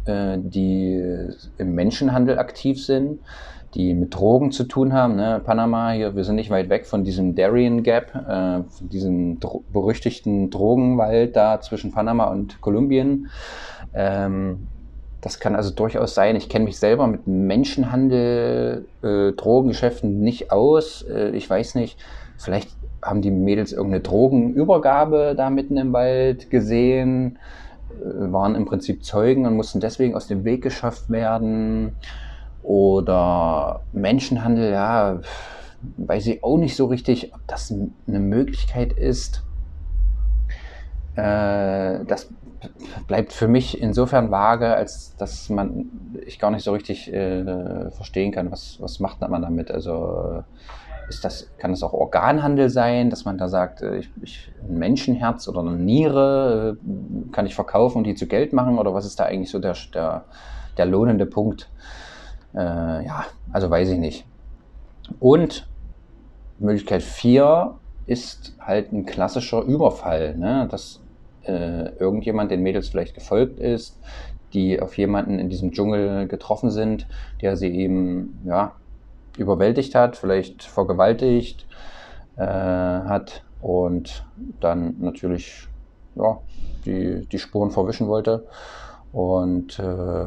äh, 0.06 0.38
die 0.38 1.28
im 1.58 1.74
Menschenhandel 1.74 2.38
aktiv 2.38 2.84
sind, 2.84 3.20
die 3.74 3.94
mit 3.94 4.14
Drogen 4.14 4.52
zu 4.52 4.64
tun 4.64 4.92
haben. 4.92 5.16
Ne? 5.16 5.40
Panama 5.44 5.90
hier, 5.90 6.14
wir 6.14 6.24
sind 6.24 6.36
nicht 6.36 6.50
weit 6.50 6.68
weg 6.68 6.86
von 6.86 7.04
diesem 7.04 7.34
Darien 7.34 7.82
Gap, 7.82 8.14
äh, 8.14 8.62
diesem 8.80 9.40
dro 9.40 9.64
berüchtigten 9.72 10.50
Drogenwald 10.50 11.36
da 11.36 11.60
zwischen 11.60 11.92
Panama 11.92 12.24
und 12.26 12.60
Kolumbien. 12.60 13.28
Ähm, 13.92 14.68
das 15.20 15.40
kann 15.40 15.56
also 15.56 15.70
durchaus 15.70 16.14
sein. 16.14 16.36
Ich 16.36 16.48
kenne 16.48 16.66
mich 16.66 16.78
selber 16.78 17.06
mit 17.06 17.26
Menschenhandel, 17.26 18.86
äh, 19.02 19.32
Drogengeschäften 19.32 20.20
nicht 20.20 20.52
aus. 20.52 21.02
Äh, 21.02 21.30
ich 21.30 21.48
weiß 21.48 21.76
nicht, 21.76 21.98
vielleicht 22.36 22.68
haben 23.04 23.22
die 23.22 23.30
Mädels 23.30 23.72
irgendeine 23.72 24.02
Drogenübergabe 24.02 25.34
da 25.36 25.50
mitten 25.50 25.76
im 25.76 25.92
Wald 25.92 26.50
gesehen, 26.50 27.38
äh, 28.00 28.32
waren 28.32 28.54
im 28.54 28.64
Prinzip 28.64 29.04
Zeugen 29.04 29.46
und 29.46 29.56
mussten 29.56 29.80
deswegen 29.80 30.14
aus 30.14 30.26
dem 30.26 30.44
Weg 30.44 30.62
geschafft 30.62 31.10
werden. 31.10 31.92
Oder 32.62 33.82
Menschenhandel, 33.92 34.72
ja, 34.72 35.20
weiß 35.98 36.26
ich 36.28 36.42
auch 36.42 36.56
nicht 36.56 36.76
so 36.76 36.86
richtig, 36.86 37.34
ob 37.34 37.40
das 37.46 37.72
eine 38.06 38.20
Möglichkeit 38.20 38.94
ist. 38.94 39.42
Äh, 41.14 42.04
das 42.06 42.30
bleibt 43.06 43.32
für 43.32 43.48
mich 43.48 43.80
insofern 43.80 44.30
vage, 44.30 44.74
als 44.74 45.14
dass 45.16 45.50
man 45.50 45.90
ich 46.24 46.38
gar 46.38 46.50
nicht 46.50 46.64
so 46.64 46.72
richtig 46.72 47.12
äh, 47.12 47.90
verstehen 47.90 48.32
kann, 48.32 48.50
was, 48.50 48.78
was 48.80 49.00
macht 49.00 49.20
man 49.20 49.42
damit. 49.42 49.70
Also 49.70 50.42
ist 51.08 51.24
das, 51.24 51.50
kann 51.58 51.70
das 51.70 51.82
auch 51.82 51.92
Organhandel 51.92 52.70
sein, 52.70 53.10
dass 53.10 53.24
man 53.24 53.38
da 53.38 53.48
sagt, 53.48 53.82
äh, 53.82 53.98
ich, 53.98 54.10
ich, 54.22 54.52
ein 54.68 54.78
Menschenherz 54.78 55.48
oder 55.48 55.60
eine 55.60 55.72
Niere 55.72 56.76
äh, 56.82 57.30
kann 57.32 57.46
ich 57.46 57.54
verkaufen 57.54 57.98
und 57.98 58.04
die 58.04 58.14
zu 58.14 58.26
Geld 58.26 58.52
machen? 58.52 58.78
Oder 58.78 58.94
was 58.94 59.06
ist 59.06 59.20
da 59.20 59.24
eigentlich 59.24 59.50
so 59.50 59.58
der, 59.58 59.74
der, 59.92 60.24
der 60.76 60.86
lohnende 60.86 61.26
Punkt? 61.26 61.70
Äh, 62.54 63.04
ja, 63.04 63.24
also 63.52 63.70
weiß 63.70 63.90
ich 63.90 63.98
nicht. 63.98 64.26
Und 65.20 65.68
Möglichkeit 66.58 67.02
4 67.02 67.74
ist 68.06 68.54
halt 68.60 68.92
ein 68.92 69.06
klassischer 69.06 69.62
Überfall, 69.62 70.36
ne? 70.36 70.68
dass 70.70 71.00
äh, 71.46 71.90
irgendjemand 71.98 72.50
den 72.50 72.62
Mädels 72.62 72.88
vielleicht 72.88 73.14
gefolgt 73.14 73.58
ist, 73.58 73.98
die 74.52 74.80
auf 74.80 74.96
jemanden 74.96 75.38
in 75.38 75.48
diesem 75.48 75.72
Dschungel 75.72 76.28
getroffen 76.28 76.70
sind, 76.70 77.06
der 77.40 77.56
sie 77.56 77.68
eben 77.68 78.40
ja, 78.44 78.72
überwältigt 79.36 79.94
hat, 79.94 80.16
vielleicht 80.16 80.62
vergewaltigt 80.62 81.66
äh, 82.36 82.44
hat 82.44 83.42
und 83.60 84.24
dann 84.60 84.96
natürlich 85.00 85.68
ja, 86.14 86.38
die, 86.84 87.26
die 87.26 87.38
Spuren 87.38 87.70
verwischen 87.70 88.08
wollte 88.08 88.46
und 89.12 89.78
äh, 89.78 90.26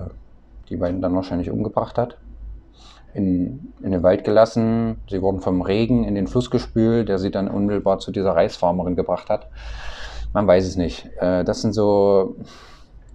die 0.70 0.78
beiden 0.78 1.02
dann 1.02 1.16
wahrscheinlich 1.16 1.50
umgebracht 1.50 1.98
hat. 1.98 2.18
In, 3.14 3.74
in 3.82 3.92
den 3.92 4.04
Wald 4.04 4.24
gelassen. 4.24 4.98
Sie 5.10 5.22
wurden 5.22 5.40
vom 5.40 5.62
Regen 5.62 6.04
in 6.04 6.14
den 6.14 6.28
Fluss 6.28 6.52
gespült, 6.52 7.10
der 7.10 7.18
sie 7.18 7.32
dann 7.32 7.48
unmittelbar 7.48 7.98
zu 7.98 8.12
dieser 8.12 8.36
Reisfarmerin 8.36 8.96
gebracht 8.96 9.30
hat. 9.30 9.48
Man 10.34 10.46
weiß 10.46 10.68
es 10.68 10.76
nicht. 10.76 11.10
Äh, 11.20 11.44
das 11.44 11.62
sind 11.62 11.74
so 11.74 12.36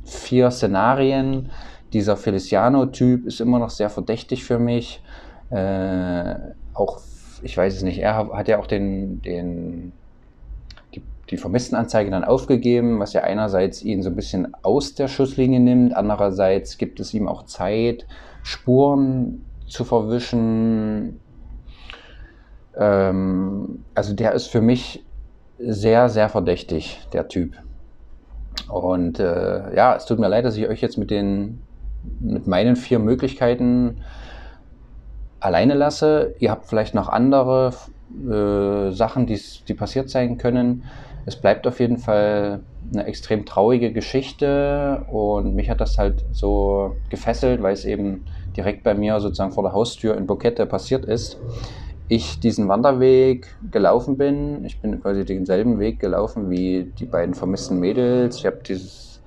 vier 0.05 0.51
Szenarien. 0.51 1.51
Dieser 1.93 2.16
Feliciano-Typ 2.16 3.26
ist 3.26 3.40
immer 3.40 3.59
noch 3.59 3.70
sehr 3.70 3.90
verdächtig 3.90 4.45
für 4.45 4.59
mich. 4.59 5.03
Äh, 5.53 6.35
auch, 6.73 7.01
ich 7.43 7.57
weiß 7.57 7.77
es 7.77 7.83
nicht, 7.83 7.99
er 7.99 8.17
hat 8.33 8.49
ja 8.49 8.59
auch 8.59 8.67
den, 8.67 9.21
den, 9.21 9.93
die, 10.95 11.03
die 11.29 11.37
Vermisstenanzeige 11.37 12.11
dann 12.11 12.25
aufgegeben, 12.25 12.99
was 13.01 13.13
ja 13.13 13.21
einerseits 13.21 13.83
ihn 13.83 14.03
so 14.03 14.09
ein 14.09 14.17
bisschen 14.17 14.55
aus 14.63 14.95
der 14.95 15.09
Schusslinie 15.09 15.61
nimmt, 15.61 15.95
andererseits 15.95 16.79
gibt 16.79 17.01
es 17.01 17.13
ihm 17.13 17.29
auch 17.29 17.45
Zeit, 17.45 18.07
Spuren 18.43 19.45
zu 19.69 19.85
verwischen. 19.85 21.21
Ähm, 22.75 23.85
also 23.95 24.15
der 24.15 24.33
ist 24.33 24.47
für 24.47 24.63
mich 24.63 25.05
sehr, 25.59 26.09
sehr 26.09 26.31
verdächtig, 26.31 27.07
der 27.13 27.29
Typ. 27.29 27.57
Und 28.71 29.21
äh, 29.21 29.77
ja, 29.77 29.97
es 29.97 30.07
tut 30.07 30.19
mir 30.19 30.29
leid, 30.29 30.47
dass 30.47 30.57
ich 30.57 30.67
euch 30.67 30.81
jetzt 30.81 30.97
mit 30.97 31.11
den 31.11 31.61
mit 32.21 32.47
meinen 32.47 32.75
vier 32.75 32.99
Möglichkeiten 32.99 33.99
alleine 35.43 35.74
lasse. 35.74 36.34
Ihr 36.38 36.51
habt 36.51 36.66
vielleicht 36.66 36.95
noch 36.95 37.09
andere 37.09 37.72
äh, 38.28 38.90
Sachen, 38.93 39.26
die 39.26 39.74
passiert 39.74 40.11
sein 40.11 40.38
können. 40.38 40.84
Es 41.26 41.36
bleibt 41.36 41.66
auf 41.66 41.80
jeden 41.80 41.99
Fall 41.99 42.61
eine 42.93 43.05
extrem 43.07 43.47
traurige 43.47 43.93
Geschichte 43.93 45.05
und 45.11 45.55
mich 45.55 45.70
hat 45.70 45.80
das 45.80 45.99
halt 45.99 46.24
so 46.32 46.97
gefesselt, 47.11 47.62
weil 47.62 47.74
es 47.74 47.84
eben 47.84 48.24
direkt 48.57 48.82
bei 48.82 48.95
mir 48.95 49.18
sozusagen 49.20 49.53
vor 49.53 49.62
der 49.62 49.72
Haustür 49.72 50.16
in 50.16 50.26
Bokette 50.26 50.66
passiert 50.66 51.05
ist. 51.05 51.38
Ich 52.09 52.40
diesen 52.40 52.68
Wanderweg 52.68 53.57
gelaufen 53.70 54.18
bin. 54.18 54.64
Ich 54.64 54.80
bin 54.80 55.01
quasi 55.01 55.24
denselben 55.24 55.78
Weg 55.78 56.01
gelaufen 56.01 56.51
wie 56.51 56.93
die 56.99 57.07
beiden 57.07 57.34
vermissten 57.34 57.78
Mädels. 57.78 58.36
Ich 58.36 58.47
habe 58.47 58.59
dieses 58.66 59.22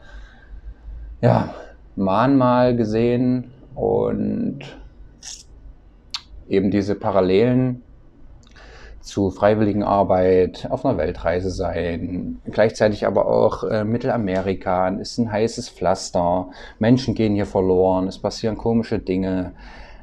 ja, 1.21 1.53
Mahnmal 1.95 2.75
gesehen 2.75 3.51
und 3.73 4.59
eben 6.47 6.71
diese 6.71 6.95
Parallelen 6.95 7.83
zu 9.01 9.29
freiwilligen 9.29 9.83
Arbeit, 9.83 10.67
auf 10.71 10.83
einer 10.83 10.97
Weltreise 10.97 11.51
sein, 11.51 12.39
gleichzeitig 12.45 13.05
aber 13.05 13.27
auch 13.27 13.63
äh, 13.63 13.83
Mittelamerika 13.83 14.87
ist 14.87 15.19
ein 15.19 15.31
heißes 15.31 15.69
Pflaster, 15.69 16.47
Menschen 16.79 17.13
gehen 17.13 17.35
hier 17.35 17.45
verloren, 17.45 18.07
es 18.07 18.17
passieren 18.17 18.57
komische 18.57 18.97
Dinge, 18.97 19.51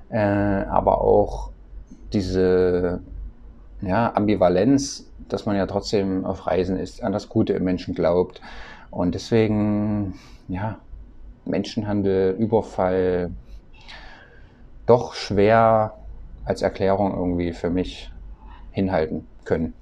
äh, 0.09 0.19
aber 0.19 1.01
auch 1.01 1.51
diese 2.13 3.01
ja, 3.81 4.15
Ambivalenz, 4.15 5.11
dass 5.29 5.47
man 5.47 5.57
ja 5.57 5.67
trotzdem 5.67 6.25
auf 6.25 6.47
Reisen 6.47 6.77
ist, 6.77 7.03
an 7.03 7.13
das 7.13 7.29
Gute 7.29 7.55
im 7.55 7.65
Menschen 7.65 7.95
glaubt. 7.95 8.41
Und 8.91 9.15
deswegen, 9.15 10.15
ja, 10.47 10.79
Menschenhandel, 11.45 12.37
Überfall, 12.39 13.33
doch 14.87 15.15
schwer 15.15 15.95
als 16.45 16.63
Erklärung 16.63 17.15
irgendwie 17.15 17.53
für 17.53 17.71
mich 17.71 18.11
hinhalten 18.71 19.27
können. 19.45 19.75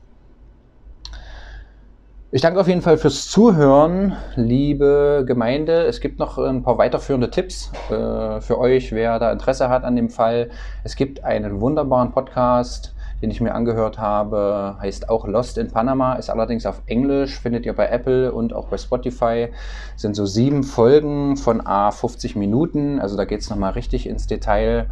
Ich 2.33 2.43
danke 2.43 2.61
auf 2.61 2.69
jeden 2.69 2.81
Fall 2.81 2.97
fürs 2.97 3.27
Zuhören, 3.27 4.17
liebe 4.37 5.25
Gemeinde. 5.27 5.83
Es 5.87 6.01
gibt 6.01 6.21
noch 6.21 6.39
ein 6.39 6.63
paar 6.63 6.79
weiterführende 6.79 7.29
Tipps 7.29 7.73
äh, 7.91 8.41
für 8.41 8.57
euch, 8.57 8.93
wer 8.93 9.19
da 9.19 9.33
Interesse 9.33 9.69
hat 9.69 9.83
an 9.83 9.97
dem 9.97 10.11
Fall. 10.11 10.51
Es 10.85 10.95
gibt 10.95 11.25
einen 11.25 11.61
wunderbaren 11.61 12.13
Podcast, 12.13 12.95
den 13.21 13.33
ich 13.33 13.41
mir 13.41 13.53
angehört 13.53 13.99
habe, 13.99 14.77
heißt 14.81 15.09
auch 15.09 15.27
Lost 15.27 15.59
in 15.59 15.73
Panama, 15.73 16.15
ist 16.15 16.31
allerdings 16.31 16.67
auf 16.67 16.83
Englisch, 16.87 17.41
findet 17.41 17.67
ihr 17.67 17.75
bei 17.75 17.89
Apple 17.89 18.33
und 18.33 18.53
auch 18.53 18.69
bei 18.69 18.79
Spotify. 18.79 19.49
Sind 19.97 20.15
so 20.15 20.25
sieben 20.25 20.63
Folgen 20.63 21.37
von 21.37 21.67
A 21.67 21.91
50 21.91 22.37
Minuten, 22.37 23.01
also 23.01 23.17
da 23.17 23.25
geht 23.25 23.41
es 23.41 23.51
nochmal 23.51 23.73
richtig 23.73 24.09
ins 24.09 24.29
Detail. 24.29 24.87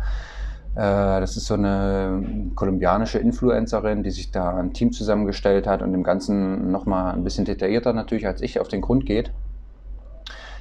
Äh, 0.78 1.18
das 1.20 1.36
ist 1.36 1.46
so 1.46 1.54
eine 1.54 2.22
kolumbianische 2.54 3.18
Influencerin, 3.18 4.04
die 4.04 4.12
sich 4.12 4.30
da 4.30 4.56
ein 4.56 4.72
Team 4.72 4.92
zusammengestellt 4.92 5.66
hat 5.66 5.82
und 5.82 5.90
dem 5.90 6.04
Ganzen 6.04 6.70
nochmal 6.70 7.14
ein 7.14 7.24
bisschen 7.24 7.44
detaillierter 7.44 7.92
natürlich 7.92 8.28
als 8.28 8.40
ich 8.42 8.60
auf 8.60 8.68
den 8.68 8.80
Grund 8.80 9.04
geht. 9.04 9.32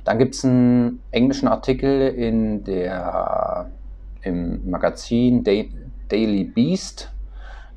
Dann 0.06 0.18
gibt 0.18 0.34
es 0.34 0.44
einen 0.44 1.02
englischen 1.12 1.48
Artikel 1.48 2.08
in 2.08 2.64
der, 2.64 3.70
im 4.24 4.68
Magazin 4.68 5.44
Daily 5.44 6.46
Beast. 6.46 7.12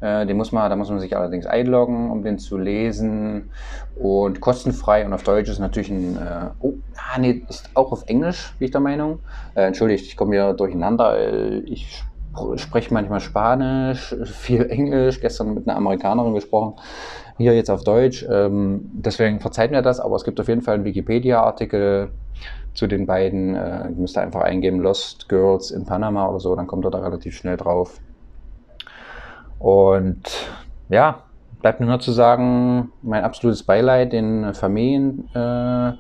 Äh, 0.01 0.25
den 0.25 0.39
muss 0.39 0.51
man, 0.51 0.71
da 0.71 0.77
muss 0.77 0.89
man 0.89 0.99
sich 0.99 1.15
allerdings 1.15 1.45
einloggen, 1.45 2.11
um 2.11 2.23
den 2.23 2.39
zu 2.39 2.57
lesen. 2.57 3.51
Und 3.97 4.41
kostenfrei 4.41 5.05
und 5.05 5.13
auf 5.13 5.25
Deutsch 5.25 5.51
ist 5.51 5.59
natürlich 5.59 5.91
ein. 5.91 6.17
Äh, 6.17 6.47
oh, 6.61 6.73
ah, 6.97 7.19
nee, 7.19 7.43
ist 7.51 7.69
auch 7.75 7.93
auf 7.93 8.05
Englisch, 8.07 8.55
bin 8.59 8.65
ich 8.65 8.73
der 8.73 8.81
Meinung. 8.81 9.19
Entschuldigt, 9.55 10.07
ich 10.07 10.17
komme 10.17 10.37
hier 10.37 10.55
durcheinander. 10.55 11.19
Ich 11.67 12.03
spreche 12.57 12.93
manchmal 12.93 13.21
Spanisch, 13.21 14.15
viel 14.25 14.67
Englisch, 14.71 15.21
gestern 15.21 15.55
mit 15.55 15.69
einer 15.69 15.77
Amerikanerin 15.77 16.35
gesprochen, 16.35 16.75
hier 17.37 17.55
jetzt 17.55 17.71
auf 17.71 17.85
Deutsch. 17.85 18.27
Ähm, 18.31 18.91
deswegen 18.93 19.41
verzeiht 19.41 19.71
mir 19.71 19.83
das, 19.83 20.01
aber 20.01 20.17
es 20.17 20.25
gibt 20.25 20.41
auf 20.41 20.49
jeden 20.49 20.63
Fall 20.63 20.75
einen 20.75 20.85
Wikipedia-Artikel 20.85 22.11
zu 22.75 22.87
den 22.87 23.07
beiden. 23.07 23.55
Äh, 23.55 23.89
ihr 23.89 23.97
müsst 23.97 24.19
einfach 24.19 24.43
eingeben, 24.43 24.81
Lost 24.81 25.29
Girls 25.29 25.71
in 25.71 25.85
Panama 25.87 26.29
oder 26.29 26.41
so, 26.41 26.55
dann 26.55 26.67
kommt 26.67 26.85
ihr 26.85 26.91
da 26.91 26.99
relativ 26.99 27.37
schnell 27.37 27.57
drauf. 27.57 28.01
Und 29.59 30.23
ja, 30.89 31.23
bleibt 31.61 31.81
nur 31.81 31.91
noch 31.91 32.01
zu 32.01 32.13
sagen, 32.13 32.93
mein 33.03 33.25
absolutes 33.25 33.63
Beileid 33.63 34.13
den 34.13 34.55
Familien 34.55 35.29
äh, 35.35 35.93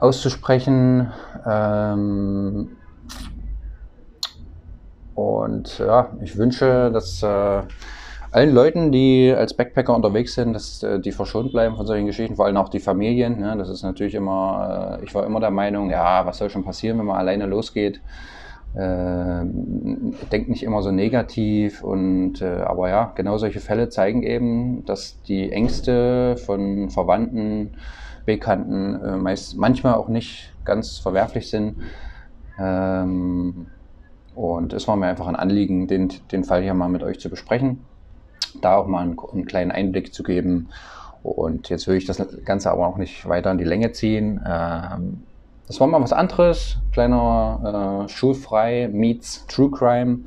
auszusprechen. 0.00 1.12
Ähm, 1.46 2.76
und 5.20 5.78
ja, 5.78 6.10
ich 6.22 6.36
wünsche, 6.36 6.90
dass 6.92 7.22
äh, 7.22 7.62
allen 8.30 8.54
Leuten, 8.54 8.92
die 8.92 9.34
als 9.36 9.54
Backpacker 9.54 9.94
unterwegs 9.94 10.34
sind, 10.34 10.52
dass 10.52 10.82
äh, 10.82 11.00
die 11.00 11.12
verschont 11.12 11.52
bleiben 11.52 11.76
von 11.76 11.86
solchen 11.86 12.06
Geschichten, 12.06 12.36
vor 12.36 12.46
allem 12.46 12.56
auch 12.56 12.68
die 12.68 12.80
Familien. 12.80 13.40
Ne? 13.40 13.54
Das 13.58 13.68
ist 13.68 13.82
natürlich 13.82 14.14
immer, 14.14 14.98
äh, 15.00 15.04
ich 15.04 15.14
war 15.14 15.26
immer 15.26 15.40
der 15.40 15.50
Meinung, 15.50 15.90
ja, 15.90 16.24
was 16.24 16.38
soll 16.38 16.48
schon 16.48 16.64
passieren, 16.64 16.98
wenn 16.98 17.06
man 17.06 17.16
alleine 17.16 17.46
losgeht. 17.46 18.00
Äh, 18.74 19.44
denkt 20.30 20.48
nicht 20.48 20.62
immer 20.62 20.80
so 20.80 20.92
negativ 20.92 21.82
und 21.82 22.40
äh, 22.40 22.60
aber 22.60 22.88
ja, 22.88 23.12
genau 23.16 23.36
solche 23.36 23.58
Fälle 23.58 23.88
zeigen 23.88 24.22
eben, 24.22 24.84
dass 24.84 25.20
die 25.22 25.50
Ängste 25.50 26.36
von 26.36 26.88
Verwandten, 26.88 27.72
Bekannten 28.26 28.94
äh, 29.02 29.16
meist 29.16 29.56
manchmal 29.56 29.94
auch 29.94 30.08
nicht 30.08 30.52
ganz 30.64 30.98
verwerflich 30.98 31.50
sind. 31.50 31.78
Ähm, 32.60 33.66
und 34.34 34.72
es 34.72 34.88
war 34.88 34.96
mir 34.96 35.06
einfach 35.06 35.26
ein 35.26 35.36
Anliegen, 35.36 35.86
den, 35.86 36.12
den 36.32 36.44
Fall 36.44 36.62
hier 36.62 36.74
mal 36.74 36.88
mit 36.88 37.02
euch 37.02 37.20
zu 37.20 37.28
besprechen. 37.28 37.84
da 38.62 38.76
auch 38.76 38.86
mal 38.86 39.02
einen, 39.02 39.16
einen 39.32 39.46
kleinen 39.46 39.70
Einblick 39.70 40.12
zu 40.12 40.22
geben. 40.22 40.68
Und 41.22 41.68
jetzt 41.68 41.86
will 41.86 41.96
ich 41.96 42.06
das 42.06 42.22
Ganze 42.44 42.70
aber 42.70 42.86
auch 42.86 42.96
nicht 42.96 43.28
weiter 43.28 43.50
in 43.50 43.58
die 43.58 43.64
Länge 43.64 43.92
ziehen. 43.92 44.40
Ähm, 44.46 45.22
das 45.66 45.78
war 45.78 45.86
mal 45.86 46.02
was 46.02 46.12
anderes, 46.12 46.78
kleiner 46.92 48.06
äh, 48.06 48.08
schulfrei 48.08 48.88
meets 48.92 49.46
True 49.46 49.70
Crime. 49.70 50.20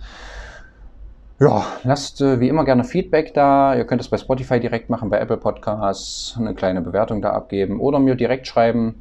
Ja, 1.40 1.66
lasst 1.84 2.22
äh, 2.22 2.40
wie 2.40 2.48
immer 2.48 2.64
gerne 2.64 2.84
Feedback 2.84 3.34
da. 3.34 3.76
Ihr 3.76 3.86
könnt 3.86 4.00
es 4.00 4.08
bei 4.08 4.18
Spotify 4.18 4.60
direkt 4.60 4.90
machen, 4.90 5.10
bei 5.10 5.20
Apple 5.20 5.38
Podcasts, 5.38 6.38
eine 6.40 6.54
kleine 6.54 6.82
Bewertung 6.82 7.22
da 7.22 7.32
abgeben 7.32 7.82
oder 7.82 8.00
mir 8.00 8.16
direkt 8.16 8.48
schreiben. 8.48 8.96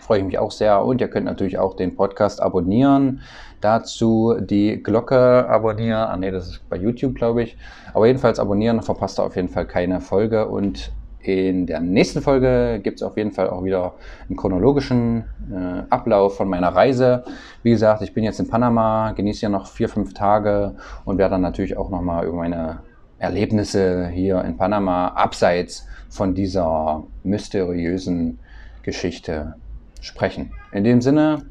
Freue 0.00 0.18
ich 0.18 0.24
mich 0.24 0.38
auch 0.38 0.50
sehr. 0.50 0.84
Und 0.84 1.00
ihr 1.00 1.08
könnt 1.08 1.26
natürlich 1.26 1.58
auch 1.58 1.76
den 1.76 1.94
Podcast 1.94 2.42
abonnieren. 2.42 3.20
Dazu 3.60 4.36
die 4.40 4.82
Glocke 4.82 5.46
abonnieren. 5.48 5.98
Ah 5.98 6.16
ne, 6.16 6.30
das 6.30 6.48
ist 6.48 6.68
bei 6.70 6.76
YouTube, 6.76 7.14
glaube 7.14 7.42
ich. 7.42 7.56
Aber 7.92 8.06
jedenfalls 8.06 8.38
abonnieren, 8.38 8.82
verpasst 8.82 9.18
ihr 9.18 9.24
auf 9.24 9.36
jeden 9.36 9.48
Fall 9.48 9.66
keine 9.66 10.00
Folge. 10.00 10.48
Und 10.48 10.92
in 11.22 11.66
der 11.66 11.80
nächsten 11.80 12.22
Folge 12.22 12.80
gibt 12.82 12.96
es 12.96 13.02
auf 13.02 13.16
jeden 13.18 13.32
Fall 13.32 13.50
auch 13.50 13.62
wieder 13.62 13.92
einen 14.28 14.36
chronologischen 14.36 15.24
äh, 15.52 15.82
Ablauf 15.90 16.36
von 16.36 16.48
meiner 16.48 16.68
Reise. 16.68 17.24
Wie 17.62 17.70
gesagt, 17.70 18.00
ich 18.00 18.14
bin 18.14 18.24
jetzt 18.24 18.40
in 18.40 18.48
Panama, 18.48 19.12
genieße 19.12 19.42
ja 19.42 19.50
noch 19.50 19.66
vier, 19.66 19.90
fünf 19.90 20.14
Tage 20.14 20.76
und 21.04 21.18
werde 21.18 21.32
dann 21.32 21.42
natürlich 21.42 21.76
auch 21.76 21.90
nochmal 21.90 22.26
über 22.26 22.38
meine 22.38 22.78
Erlebnisse 23.18 24.08
hier 24.08 24.42
in 24.44 24.56
Panama 24.56 25.08
abseits 25.08 25.86
von 26.08 26.34
dieser 26.34 27.04
mysteriösen 27.22 28.38
Geschichte 28.82 29.56
sprechen. 30.00 30.52
In 30.72 30.84
dem 30.84 31.02
Sinne, 31.02 31.42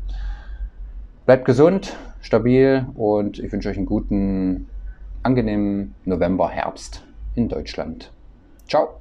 bleibt 1.29 1.45
gesund, 1.45 1.95
stabil 2.21 2.87
und 2.95 3.37
ich 3.37 3.51
wünsche 3.51 3.69
euch 3.69 3.77
einen 3.77 3.85
guten, 3.85 4.67
angenehmen 5.21 5.93
November, 6.03 6.49
Herbst 6.49 7.03
in 7.35 7.47
Deutschland. 7.47 8.11
Ciao! 8.67 8.99